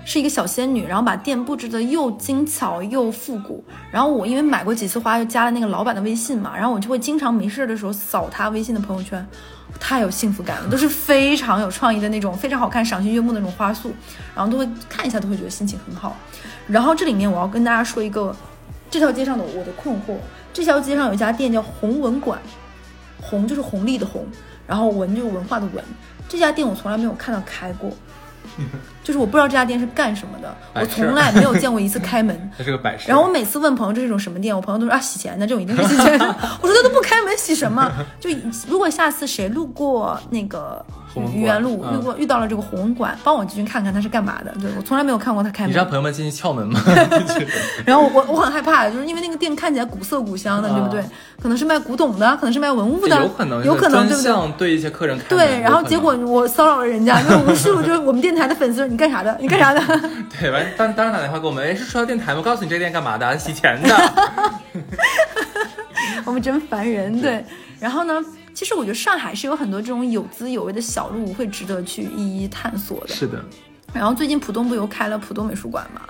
[0.07, 3.61] 是一个小仙女，然后把店布置的又精巧又复古。
[3.91, 9.27] 然后我因为买过几次花，就加了那个老板的微信嘛，然后我就会经常没事的时候扫他微信的朋友圈，
[9.81, 13.91] 太有幸福感了，都是非常有创意的那种，非常好看、赏心悦目的那种花束，
[14.33, 16.15] 然后都会看一下，都会觉得心情很好。
[16.67, 18.33] 然后这里面我要跟大家说一个
[18.89, 20.15] 这条街上的我的困惑，
[20.53, 22.39] 这条街上有一家店叫红文馆，
[23.21, 24.25] 红就是红利的红，
[24.65, 25.83] 然后文就是文化的文，
[26.29, 27.91] 这家店我从来没有看到开过。
[29.07, 32.37] 就是我不知道这家店是干什么的，我从来没有见过一次开门。
[32.57, 33.05] 它是个摆设。
[33.07, 36.25] 然后我每次问朋友这是一种什么店，我朋友都说啊洗钱的，这种一定是洗钱的。
[36.61, 37.89] 我说他都不开门，洗什么？
[38.19, 38.29] 就
[38.67, 40.85] 如果下次谁路过那个
[41.33, 44.53] 愚园路，嗯遇过遇到了这个红文馆，帮我进去看看他是干嘛的。
[44.61, 45.89] 对我从来没有看过他开门你让门。
[45.91, 46.79] 朋友们进去撬门吗？
[47.85, 51.03] 然后我我很害怕，就是因为那个店看起来古色古香的，对不对？
[51.41, 54.67] 可能是卖古董的，可能是卖文物的，啊有可能，有可能，对专不对？
[54.69, 55.45] 对一些客人开门。
[55.45, 59.37] 对，然后结果我骚扰了人家，就是无数就是我们电台的粉丝，你干啥的？
[59.39, 59.81] 你干啥的？
[60.39, 62.41] 对，完当当时打电话给我们，哎，是说到电台吗？
[62.41, 63.37] 告诉你这个店干嘛的？
[63.37, 64.13] 洗钱的。
[66.25, 67.43] 我们真烦人，对。
[67.79, 68.13] 然后呢，
[68.57, 73.13] 其实我觉得上海是有很多这种有滋有味的小路，会值得去一一探索的。
[73.13, 73.39] 是的，
[73.93, 76.01] 然后最近浦东不又开了浦东美术馆嘛？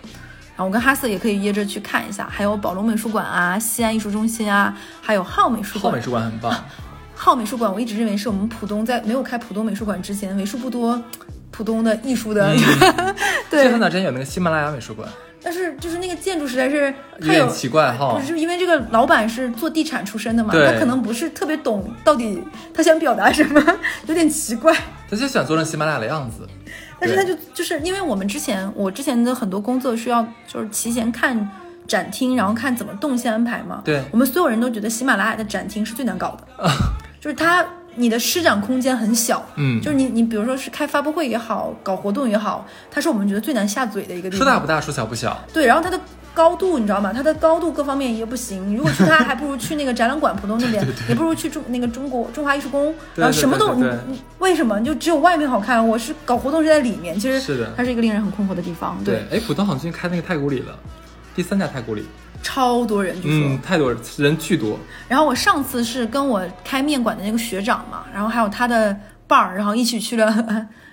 [0.55, 5.91] 然后我跟哈瑟也可以约着去看一下，还有宝龙美术馆啊、西安艺术中心啊，还有浩美术馆。
[5.91, 6.55] 浩美术馆很棒。
[7.13, 11.03] 浩美术馆我一直认为是我们浦东在没有开浦东美术馆之前为数不多
[11.51, 12.55] 浦东的艺术的。
[13.51, 13.63] 对。
[13.63, 15.05] 现在哪之前有那个喜马拉雅美术馆。
[15.41, 22.41] 但是就是那个建筑实在是有点奇怪哈，不是因为这个老板是做地产出身的嘛，他可能不是特别懂到底
[22.73, 23.63] 他想表达什么，
[24.07, 24.75] 有点奇怪。
[25.09, 26.47] 他就想做成喜马拉雅的样子，
[26.99, 31.49] 但是他就就是因为我们之前我之前的很多工作需要就是提前看
[31.87, 33.81] 展厅，然后看怎么动线安排嘛。
[33.85, 36.69] 对，我们所有人都觉得喜马拉雅的展厅是最难搞的，
[37.21, 37.65] 就是他。
[37.97, 44.45] 你的施展空间很小，嗯，就是你你比如说是开发布会也好，搞活动也好，它是我们觉得最难下嘴的一个地方。
[44.45, 45.37] 说大不大，说小不小。
[45.51, 45.99] 对，然后它的
[46.33, 47.11] 高度你知道吗？
[47.11, 48.69] 它的高度各方面也不行。
[48.69, 55.85] 你如果去它，还不如去那个展览馆浦东那边， 也不如去中那个中国中华艺术宫，然后什么都你为什么就只有外面好看？
[55.85, 58.97] 我是搞活动是在里面，其实是的，它是一个令人很困惑的地方。
[59.03, 60.77] 对，哎，浦东好像最近开那个太古里了，
[61.35, 62.05] 第三家太古里。
[62.47, 64.79] 超多人，据说，嗯，太多人，人巨多。
[65.09, 70.25] 然后我上次是跟我开面馆的那个学长嘛，然后还有他的伴儿，然后一起去了。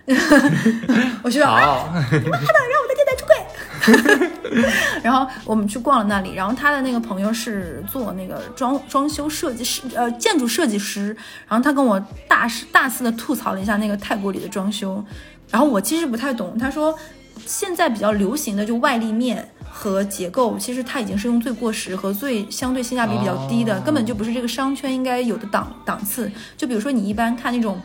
[1.22, 3.34] 我学长，你妈的，让我在电台出轨。
[5.04, 11.16] 然后我们去逛了那里，然后他的那个朋友是做那个装装修设计师，呃，建筑设计师。
[11.46, 15.02] 然后他跟我大大肆的吐槽了一下那个泰国里的装修，
[15.50, 16.92] 然后我其实不太懂，他说
[17.46, 19.48] 现在比较流行的就外立面。
[19.76, 26.30] 和结构，其实它已经是用最过时和最相对性价比比较低的，根本就不是这个商圈应该有的档档次。
[26.56, 27.82] 就比如说你一般看那种，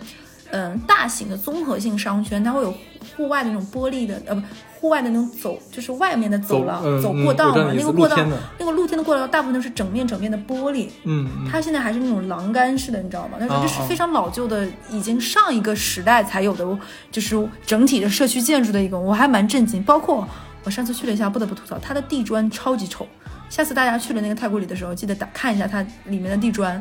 [0.52, 2.72] 嗯，大型的综合性商圈，它会有
[3.18, 4.42] 户外的那种玻璃的，呃，不，
[4.80, 7.74] 户外的那种走，就是外面的走廊、走过道嘛。
[7.76, 8.16] 那个过道，
[8.60, 10.90] 那个露天的过道，大部分都是整面整面的玻璃。
[11.06, 13.38] 嗯，它现在还是那种栏杆式的，你知道吗？
[13.40, 16.66] 但是这是非常老旧的，已经上一个时代才有的，
[17.12, 17.36] 就是
[17.66, 20.28] 整体的社区建筑的一个，我还蛮震惊，包括。
[20.64, 23.07] 我上次去了一下，不得不吐槽，它的地砖超级丑。
[23.49, 26.80] 下次大家去了那个太古里的时候，记得打看一下它里面的地砖，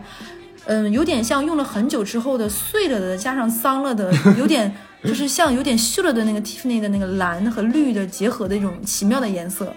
[0.66, 4.70] 嗯，有点像用了很久之后的碎了的，加上脏了的， 有点
[5.02, 9.72] 就是像有点锈了的那个 Tiffany 的那个蓝和绿的结合的一种奇妙的颜色。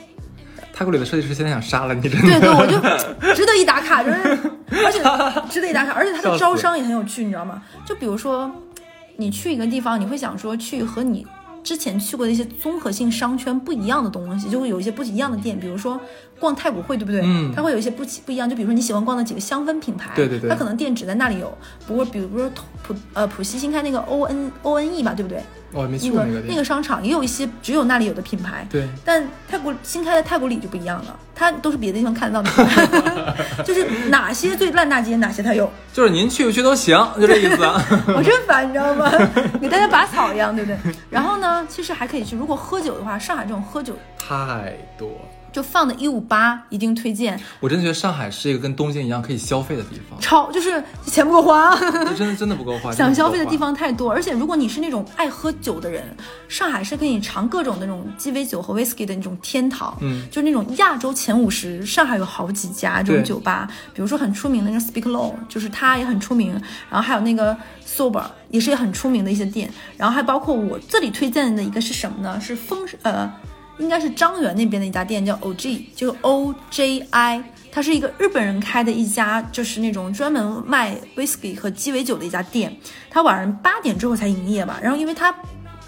[0.73, 2.27] 太古里的设计师现在想杀了你，真的？
[2.27, 4.17] 对对，我就值得一打卡，就是
[4.83, 4.99] 而且
[5.49, 7.61] 值得一打卡， 而且它的招商也很有趣，你知道吗？
[7.85, 8.51] 就比如说
[9.15, 11.25] 你去一个地方，你会想说去和你。
[11.63, 15.99] 之前去过的一些综合性商圈不一样的东西，就会有一些不一样的店，比如说
[16.39, 17.21] 逛太古汇，对不对？
[17.23, 21.55] 嗯，它会有一些不不一样，就比如说你喜欢逛的几个香氛品牌，对对对，它可能店只在那里有。
[21.87, 22.51] 不过，比如说
[22.83, 25.41] 普呃浦西新开那个 O N O N E 吧，对不对？
[25.73, 28.67] 我没去过那个那个商场，也有一些只有那里有的品牌。
[28.69, 35.71] 对，但太古新开的太古里就不一样了，它都是别的地方看得到的， 就是哪些最烂大街，哪些它有。
[35.93, 37.63] 就是您去不去都行，就这意思。
[38.15, 39.11] 我真烦，你知道吗？
[39.61, 40.93] 给大家拔草一样，对不对？
[41.09, 45.09] 然后呢，其实还可以去，如果喝酒的话，上海这种喝酒太多。
[45.51, 47.39] 就放的一五八一定推荐。
[47.59, 51.75] 我真的觉得上海是一个跟东京一样可以消费的地方，超就是钱不够花，
[52.15, 52.91] 真的真的不够花。
[52.95, 56.03] 想消费的地方太多，而且如果你是那种爱喝酒的人，
[56.47, 59.97] 上海是可以尝各种那种鸡尾酒和 whisky 的那种天堂。
[60.01, 66.51] 嗯，就那种亚洲前五十，上海有好几家这种酒吧，比如说很出名的那个 Speak Low，就是它也很出名。
[66.89, 69.71] 然后还有那个 Sober，也是很出名的一些店。
[69.97, 72.39] 然后还包括我这里推荐的一个是什么呢？
[72.39, 73.31] 是风呃。
[73.77, 82.75] 应该是张园那边的一家店，叫 O G，就 O J I，它是一个日本人开的一家，就是那种专门卖 whisky 和鸡尾酒的一家店。
[83.09, 85.33] 它晚上八点之后才营业吧，然后因为它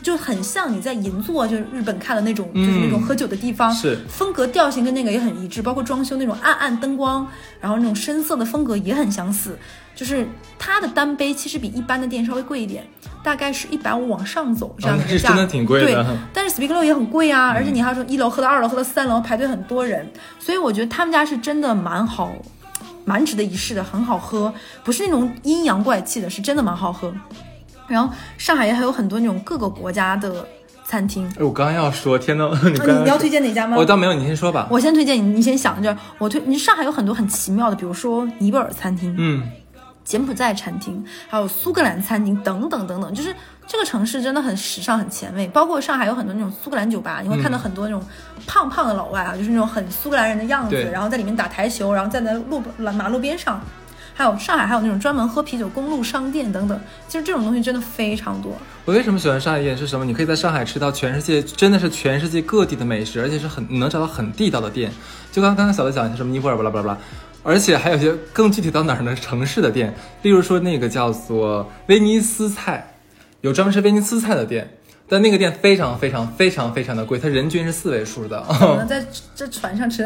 [0.04, 7.26] 就很像你在银座，就是日本看的那种，就是那种喝酒的地方，是风格调性跟那个也很一致，包括装修那种暗暗灯光，
[7.60, 9.58] 然后那种深色的风格也很相似。
[9.96, 10.28] 就是
[10.58, 12.84] 它的单杯其实比一般的店稍微贵一点，
[13.24, 15.86] 大概是一百五往上走这样的价，真的挺贵的。
[15.86, 22.34] 对，但是 Speak Low 也很贵啊，而且你还要从一楼喝到二楼，喝到三楼排队很多人，所以我觉得他们家是真的蛮好，
[23.06, 24.52] 蛮值得一试的，很好喝，
[24.84, 27.14] 不是那种阴阳怪气的，是真的蛮好喝。
[27.88, 30.46] 然后上海也还有很多那种各个国家的
[30.86, 31.28] 餐厅。
[31.40, 32.72] 哎，我刚刚要说，天呐， 你
[33.04, 33.78] 你要推荐哪家吗？
[33.78, 34.68] 我倒没有，你先说吧。
[34.70, 35.96] 我先推荐你，你先想着。
[36.18, 39.44] 我推，你上海有很多很奇妙的，比如说尼泊尔餐厅，嗯。
[40.06, 43.34] 柬埔寨餐厅，还有苏格兰餐厅等等等等，就是
[43.66, 45.48] 这个城市真的很时尚、很前卫。
[45.48, 48.04] 包括上海有很多那种苏格兰酒吧，你会看到很多那种
[48.46, 53.62] 胖胖的老外啊，就是那种很苏格兰人的样子，然后在里面打台球，然后站在路马路边上。
[54.14, 58.56] 还有上海还有那种专门喝啤酒公路商店等等，其实这种东西真的非常多。
[58.86, 60.06] 我为什么喜欢上海店是什么？
[60.06, 64.92] 你可以在上海吃到全世界真的是全世界各地的美食，而且是很你能找到很地道的店。
[65.32, 66.98] 就刚刚刚小的讲一些什么尼泊尔巴拉巴拉巴拉。
[67.46, 69.14] 而且还有些更具体到哪儿呢？
[69.16, 72.94] 城市的店，例如说那个叫做威尼斯菜，
[73.42, 74.78] 有专门吃威尼斯菜的店。
[75.08, 78.42] 但那个店非常非常非常非常的贵，它人均是四位数的。
[78.60, 80.04] 可能在这船上吃，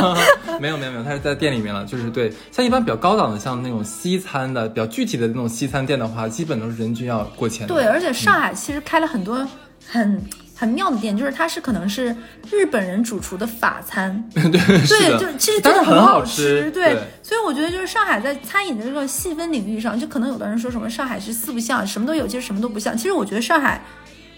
[0.60, 1.84] 没有没有没有，它是在店里面了。
[1.84, 7.66] 就是对，像一般比较高档的，像那种西餐的比较具体的那种西餐店的话，基本都是人均要过千。
[7.66, 9.46] 对，而且上海其实开了很多
[9.86, 10.20] 很。
[10.60, 12.14] 很妙的店就是它是可能是
[12.52, 22.94] 日本人主厨的法餐， 对对，就其实真的很好吃，对，所以我觉得就是上海在餐饮的这个细分领域上，就可能有的人说什么上海是四不像，什么都有，其实什么都不像。
[22.94, 23.82] 其实我觉得上海。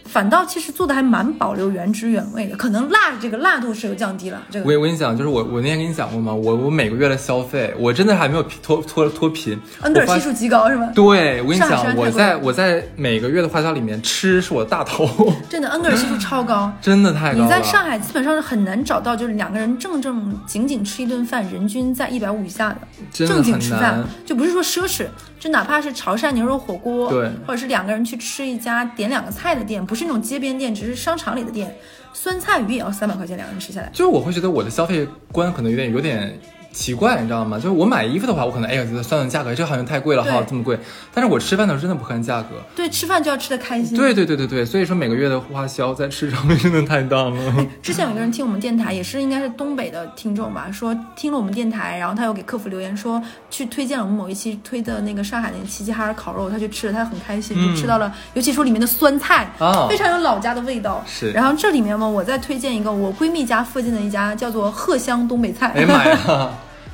[0.05, 4.42] 反倒其实做的还蛮保留原汁原味的，可能辣这个辣度是有降低了。
[4.50, 6.34] 这个我我跟你讲，就是我我那天跟你讲过吗？
[6.34, 9.59] 我我每个月的消费，我真的还没有脱脱脱贫。
[9.82, 10.90] 恩格尔系数极高是吗？
[10.94, 15.09] 对，我跟你讲，我在我在每个月的花销里面，吃是我的大头。
[15.48, 17.40] 真的，恩格尔系数超高，真的太高。
[17.40, 22.76] 你在上海基本上是很难找到，就是两个人正正经经吃一顿饭，人均在一百五以下的
[23.12, 25.07] 正经吃饭，就不是说奢侈。
[25.43, 31.76] 就哪怕是潮汕牛肉火锅，对，或者是两个人去吃一家点两个菜的店，不是那种街边店，只是商场里的店，
[32.12, 33.90] 酸菜鱼也要三百块钱，两个人吃下来。
[33.93, 36.38] 就是我会觉得我的消费观可能有点有点。
[36.72, 37.58] 奇怪，你知道吗？
[37.58, 40.78] 就是我买衣服的话，我可能哎呀算算价格，这好像太贵了哈，这么贵。
[41.12, 42.56] 但是我吃饭的时候真的不看价格。
[42.74, 43.96] 对，吃饭就要吃的开心。
[43.96, 47.66] 对对对对对，所以说每个月的花销在吃上面真的太大了。
[47.82, 61.04] 之前有个人听我们电台，也是应该是东北的听众吧，说听了我们电台，然后他又给客服留言说去推荐了我们某一期推的那个上海那个齐齐哈尔烤肉，他去吃了，他很开心，就吃到了，尤其说里面的酸菜啊，非常有老家的味道。
[61.06, 61.30] 是。
[61.32, 65.72] 然后这里面嘛，我再推荐一个我闺蜜家附近的一家叫做鹤香东北菜。
[65.74, 66.50] 哎呀妈呀！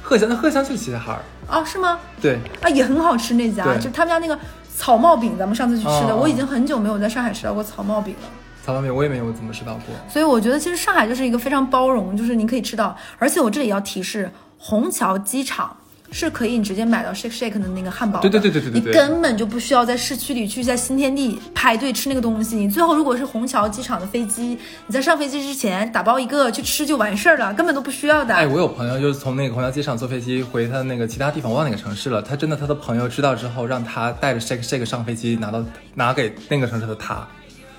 [0.08, 1.20] 荷香，那鹤香就是齐齐哈尔
[1.60, 1.98] 哦，是吗？
[2.18, 4.38] 对啊，也很好吃那家，就他们家那个
[4.74, 8.28] 草帽饼，咱们上次去吃的，我已经很久没有在上海吃到过草帽饼了。
[8.64, 15.76] 草帽饼我也没有怎么吃到过，所以我觉得其实上海就是一个非常包容，就是你可以吃到，而且我这里要提示，虹桥机场。
[16.10, 18.20] 是可以，你直接买到 Shake Shake 的那个汉堡。
[18.20, 18.80] 对对对对对对。
[18.80, 22.56] 你根本就不需要在市区里去在新天地排队吃那个东西。
[22.56, 28.34] 你最后如果是虹桥机场的飞机，你在上飞机之前打包一个去吃就完事儿了，根本都不需要的。
[28.34, 32.22] 哎，我有朋友就是从那个虹桥机场坐飞机回他那个其他地方，忘哪个城市了。
[32.22, 37.26] 他真的，他的朋友知道之后，让他带着 Shake Shake 上飞机，拿到拿给那个城市的他。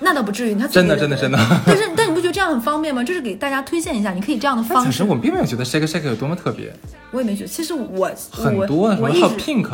[0.02, 1.38] 那倒不至于，他真的真的真的。
[1.66, 3.04] 但是但你不觉得这样很方便吗？
[3.04, 4.90] 就是给大家推荐一下，你可以这样的方式。
[4.90, 6.72] 其实我们并没有觉得 shake shake 有多么特别。
[7.10, 9.68] 我也没觉得，其实我很多，我还有 pink，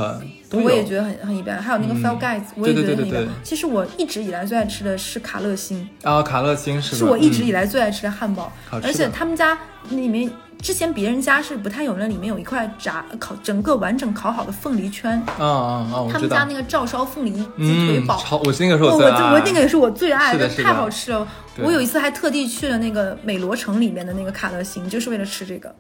[0.51, 1.63] 我也觉得很很一般。
[1.63, 3.27] 还有那个 f e l guys，我也觉得很一般。
[3.45, 9.57] 其实我一直以来最爱吃的是卡乐星啊，卡乐星是是我一直以来最爱吃的汉堡，而且他们家
[9.91, 10.31] 里面。
[10.61, 15.23] 之前别人家是不太有，那里面有一块炸烤整个完整烤好的凤梨圈。
[15.39, 16.07] 啊啊啊！
[16.13, 21.27] 他们家那个照烧凤梨鸡腿堡，我那个是我我我那个也是我最爱的，太好吃了。
[21.59, 25.73] 我有一次还特地去了那个美罗城里面的那个卡乐星，就是为了吃这个。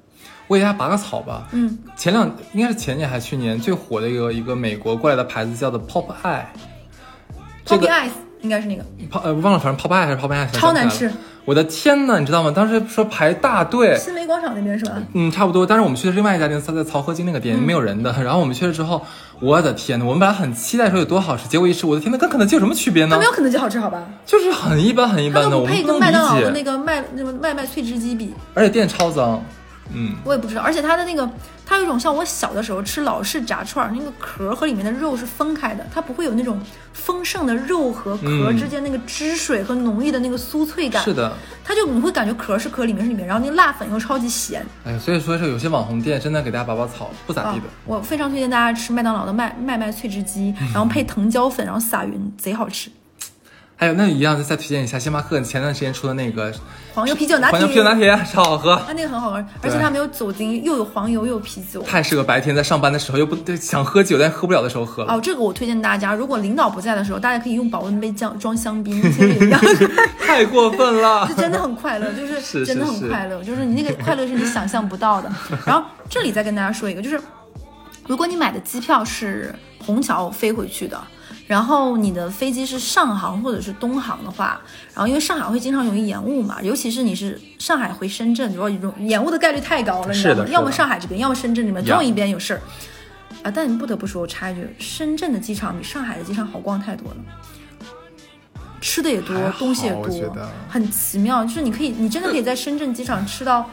[0.47, 1.49] 我给大家拔个草吧。
[1.53, 6.45] 嗯，前两应该是前年还是去年最火的一个一个美国过来的牌子叫做 Pop Eye。
[7.66, 8.11] Pop Eyes
[8.47, 8.82] 应该是那个。
[9.11, 11.11] Pop 呃忘了，反正 Pop Eye 还是 Pop Eye，超难吃。
[11.44, 12.51] 我的天呐，你知道吗？
[12.55, 14.92] 当时说排大队，新梅广场那边是吧？
[15.12, 15.64] 嗯，差不多。
[15.64, 18.12] 但是我们去的另外一家店，在曹河泾那个店没有人的。
[18.22, 19.01] 然后我们去了之后，
[19.40, 23.11] 我的天呐，我们本来很期待说有多好吃，结果一吃，我的天呐，跟肯德基有什么区别呢？
[23.12, 24.03] 它没有肯德基好吃，好吧？
[24.24, 25.57] 就是很一般，很一般的。
[25.57, 29.40] 我配跟麦当劳的那个麦那个外卖脆汁鸡比，而且店超脏。
[29.93, 31.28] 嗯，我也不知道，而且它的那个，
[31.64, 36.61] 它有一种像我小的时候吃老式炸串，那个壳和里面的肉是分开的，它不会有那种
[36.93, 41.03] 丰盛的肉和壳之间那个汁水和浓郁的那个酥脆感。
[41.05, 41.32] 是的，
[41.64, 44.64] 它就你会感觉壳是壳，里面是里面，然后那个辣粉又超级咸。
[44.84, 47.64] 哎，所以说是有些网红店真的给大家拔拔草，不咋地的。
[47.84, 52.91] 我非常推荐大家吃麦当劳的麦麦麦脆汁鸡， 然后配藤椒粉，然后撒匀，贼好吃。
[53.79, 56.51] 还有那一样，再推荐一下星巴克前段时间出的那个
[56.95, 65.12] 黄油啤酒拿铁，黄油啤酒拿铁超好喝，它那个很好喝，而且它没有酒精，又有黄油又有啤酒，太适合白天在上班的时候又不想喝酒但喝不了的时候喝了。
[65.12, 69.03] 哦，这个我推荐大家，如果领导不在的时候，大家可以用保温杯装装香槟。
[70.27, 75.31] 太过分了， 就真的很快乐，就是真的很快乐，就是你那个快乐是你想象不到的。
[75.66, 77.20] 然后这里再跟大家说一个，就是
[78.07, 79.55] 如果你买的机票是
[79.85, 80.99] 虹桥飞回去的。
[81.47, 84.61] 然后你的飞机是上航或者是东航的话，
[84.92, 88.68] 然后因为上海会经常容易延误嘛，尤其是你是上海回深圳，如果
[88.99, 90.49] 延误的概率太高了，你知道吗？
[90.51, 92.61] 要么上海这边，要么深圳这边，总有一边有事儿
[93.44, 93.51] 啊。
[93.55, 97.16] 但你不得不说，我插一句，深圳的机场比上海的机场好逛太多了，
[98.80, 100.34] 吃的也多，东西也多，
[100.68, 101.44] 很奇妙。
[101.44, 103.70] 就是你可以，你真的可以在深圳机场吃到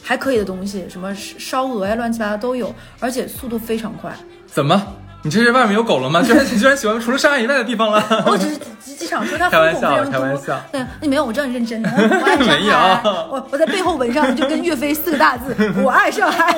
[0.00, 4.14] 还可以的东西，什么烧鹅呀，乱七八糟都有，而且速度非常快。
[4.46, 4.80] 怎么？
[5.26, 6.22] 你这是外面有狗了吗？
[6.22, 8.00] 居然居然喜欢除了上海以外的地方了？
[8.28, 8.56] 我只是
[8.96, 10.56] 机场说他开玩笑，开玩笑。
[10.70, 11.90] 对，你没有，我知道你认真的。
[11.90, 15.52] 我爱上海，我我在背后纹上就跟岳飞四个大字：
[15.82, 16.56] 我爱上海。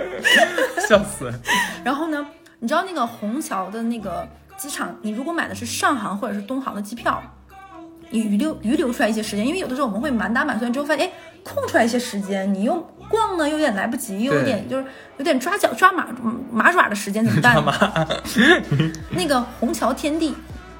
[0.88, 1.30] 笑死。
[1.84, 2.26] 然后呢，
[2.58, 4.26] 你知道那个虹桥的那个
[4.56, 7.22] 机场，你如果买的是上航或者是东航的机票，
[8.08, 11.12] 你预留预留出来一些时间，因为有的时候我们会满打满算之后发现，哎，
[11.44, 12.82] 空出来一些时间，你又
[13.14, 14.84] 逛呢，又有点来不及，又有点就是
[15.18, 16.08] 有点抓脚抓马
[16.52, 17.54] 马爪的时间怎么办？
[19.10, 20.34] 那个虹桥天地，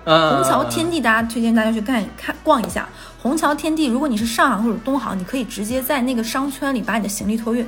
[0.04, 2.88] 嗯，虹桥天地，大家推荐大家去看看逛一下。
[3.22, 7.64] 虹桥天地，如果你是上航或者东航，你可以直接在那个商圈里把你的行李托运，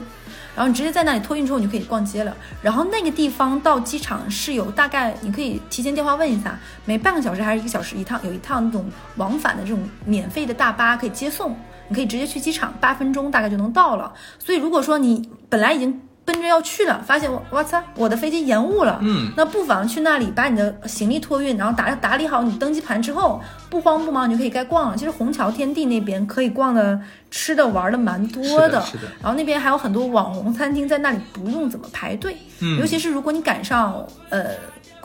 [0.54, 2.36] 然后你直接在那里托运之后，你就可以逛街了。
[2.60, 8.84] 然后那个地方到机场是有大概，你可以提前电话问一下，每半个小时还是一个小时一趟，有一趟那种
[9.16, 11.56] 往返的这种免费的大巴可以接送，
[11.88, 14.12] 你可以直接去机场，八分钟大概就能到了。
[14.38, 24.96] 所以如果说你本来已经奔着要去了，发现我我操，我的飞机延误了，嗯，那不妨去那里把你的行李托运，然后打打理好你登机盘之后，不慌不忙你就可以该逛了。
[24.96, 34.46] 其实虹桥天地那边可以逛的、吃的、玩的蛮多是的是的然后那边还有很多网红餐厅，在那里不用怎么排队，嗯尤其是如果你赶上呃。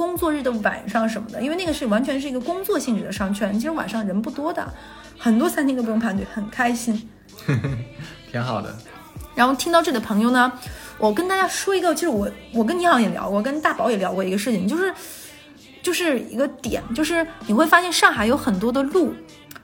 [0.02, 4.68] 工作日的晚上什么的，因为那个是完全是一个工作性质的商圈，其实晚上人不多的，
[5.16, 7.08] 很多餐厅都不用排队，很开心。
[8.32, 8.76] 挺好的。
[9.36, 10.52] 然后听到这里的朋友呢，
[10.98, 14.92] 我跟大家说一个，其实我我跟你好像也聊过，跟大宝也聊过一个事情，就是
[15.84, 19.14] 就是一个点，就是你会发现上海有很多的路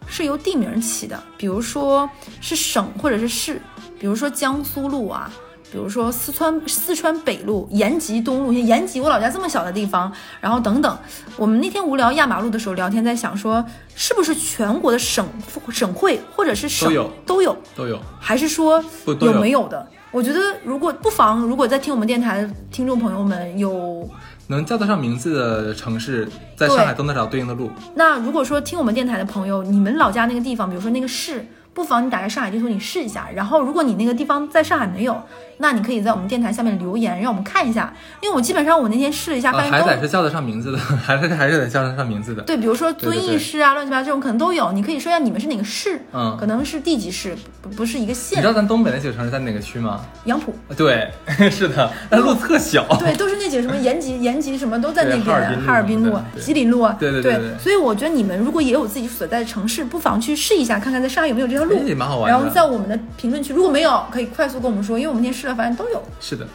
[0.06, 2.08] 是由地名起的，比如说
[2.42, 3.60] 是省或者是市，
[4.00, 5.34] 比如说江苏路啊。
[5.72, 10.98] 比如说四川四川北路、延吉东路，像延吉我老家这么小的地方，然后等等。
[11.36, 13.64] 我们那天无聊压马路的时候聊天，在想说，
[13.96, 15.28] 是不是全国的省
[15.70, 19.88] 省会或者是省都有都有都有，还是说有有没有的？
[20.12, 24.10] 我觉得如果不妨，如果在听我们电台的听众朋友们有，
[24.48, 27.70] 能叫得上名字的城市，在上海都能找对应的路。
[27.94, 31.46] 那如果说听我们电台的朋友，你们老家那个地方，比如说那个市，
[31.78, 33.28] 不妨你打开上海地图你试一下。
[33.36, 35.22] 然后如果你那个地方在上海没有，
[35.60, 37.94] 那你可以在我们电台下面留言，让我们看一下。
[38.20, 42.42] 因为我基本上我那天试了一下，发现都、得是叫得上名字的，还是还是得叫得上名字的。
[42.42, 44.72] 对，比如说遵对对对义市啊，乱七八糟这种可能都有。
[44.72, 48.48] 你可以说一下你们是哪个市，嗯可能是地级市，不不是一个县你知。
[48.48, 50.02] 道咱东北那几个城市在哪个区吗？
[50.26, 51.12] 杨浦，对，
[51.52, 52.84] 是的，但路特小。
[52.98, 66.02] 对，都是那几个什么延吉、延吉什么都在那边，哈尔滨路啊、吉林路啊，对对对对对所以我觉得你们如果也有自己所在的城市，不妨去试一下，看看在上海有没有这条也蛮好玩然后在我们的评论区，如果没有，可以快速跟我们说，因为我们那天试了，发现都有。
[66.20, 66.48] 是的，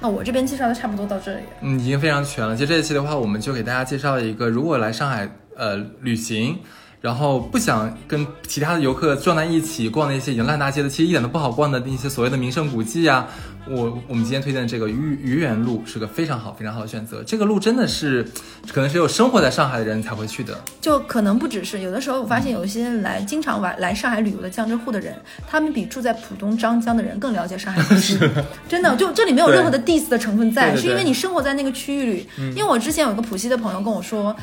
[0.00, 1.42] 那我这边介绍的差不多到这里。
[1.60, 2.54] 嗯，已经非常全了。
[2.54, 6.58] 其实这一期的话，我们就给大家介绍一个，如果来上海呃旅行，
[7.00, 13.28] 然后不想跟其他的游客撞在一起逛那些已经烂大街的，其实一点都不好逛的那些所谓的名胜古迹啊，
[13.68, 17.22] 我我们今天推荐的这个愚愚园路是个非常好非常好的选择。
[17.22, 18.26] 这个路真的是
[18.72, 20.58] 可能只有生活在上海的人才会去的。
[20.80, 25.14] 就可能不只是有的时候，我发现有一些来经常玩来上海旅游的江浙沪的人，
[25.46, 27.80] 他们比住在浦东张江的人更了解上海。
[28.68, 32.28] 真的，就这里没有任何的 diss 的成分在，是因为你生活在那个区域里。
[32.56, 34.34] 因为我之前有一个浦西的朋友跟我说，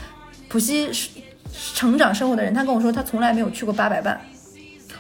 [0.48, 1.10] 浦西是
[1.74, 4.20] 成长生活的人，他跟我说他从来没有去过八佰伴。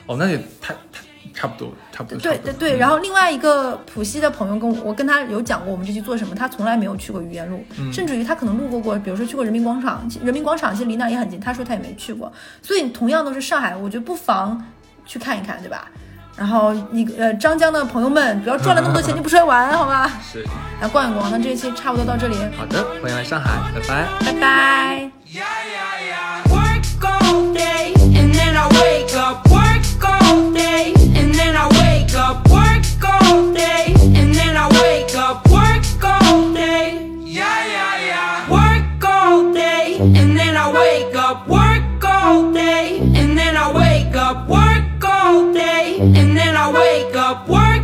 [0.05, 1.01] 哦，那也太太
[1.33, 2.19] 差不多，差不多。
[2.19, 12.31] 对对对，然后另外一个浦西的朋友跟我，我跟他有讲过我们这期做什么，他从来没有去过愚园路，甚至于他可能路过过，比如说去过人民广场，人民广场其实离那也很近，他说他也没去过，
[12.61, 14.63] 所以同样都是上海，我觉得不妨
[15.05, 15.89] 去看一看，对吧？
[16.37, 20.05] 然后你呃张江的朋友们，不要赚了那么多钱就不出来玩，好吗？
[20.21, 20.45] 是
[20.81, 24.07] 来逛一逛，那这一期差不多到这里，好的，欢迎来上海，拜拜。
[24.19, 26.24] 拜拜。
[28.55, 34.33] then I wake up, work all day, and then I wake up, work all day, and
[34.33, 37.11] then I wake up, work all day.
[37.19, 38.49] Yeah, yeah, yeah.
[38.49, 44.15] Work all day, and then I wake up, work all day, and then I wake
[44.15, 47.74] up, work all day, and then I wake up, work.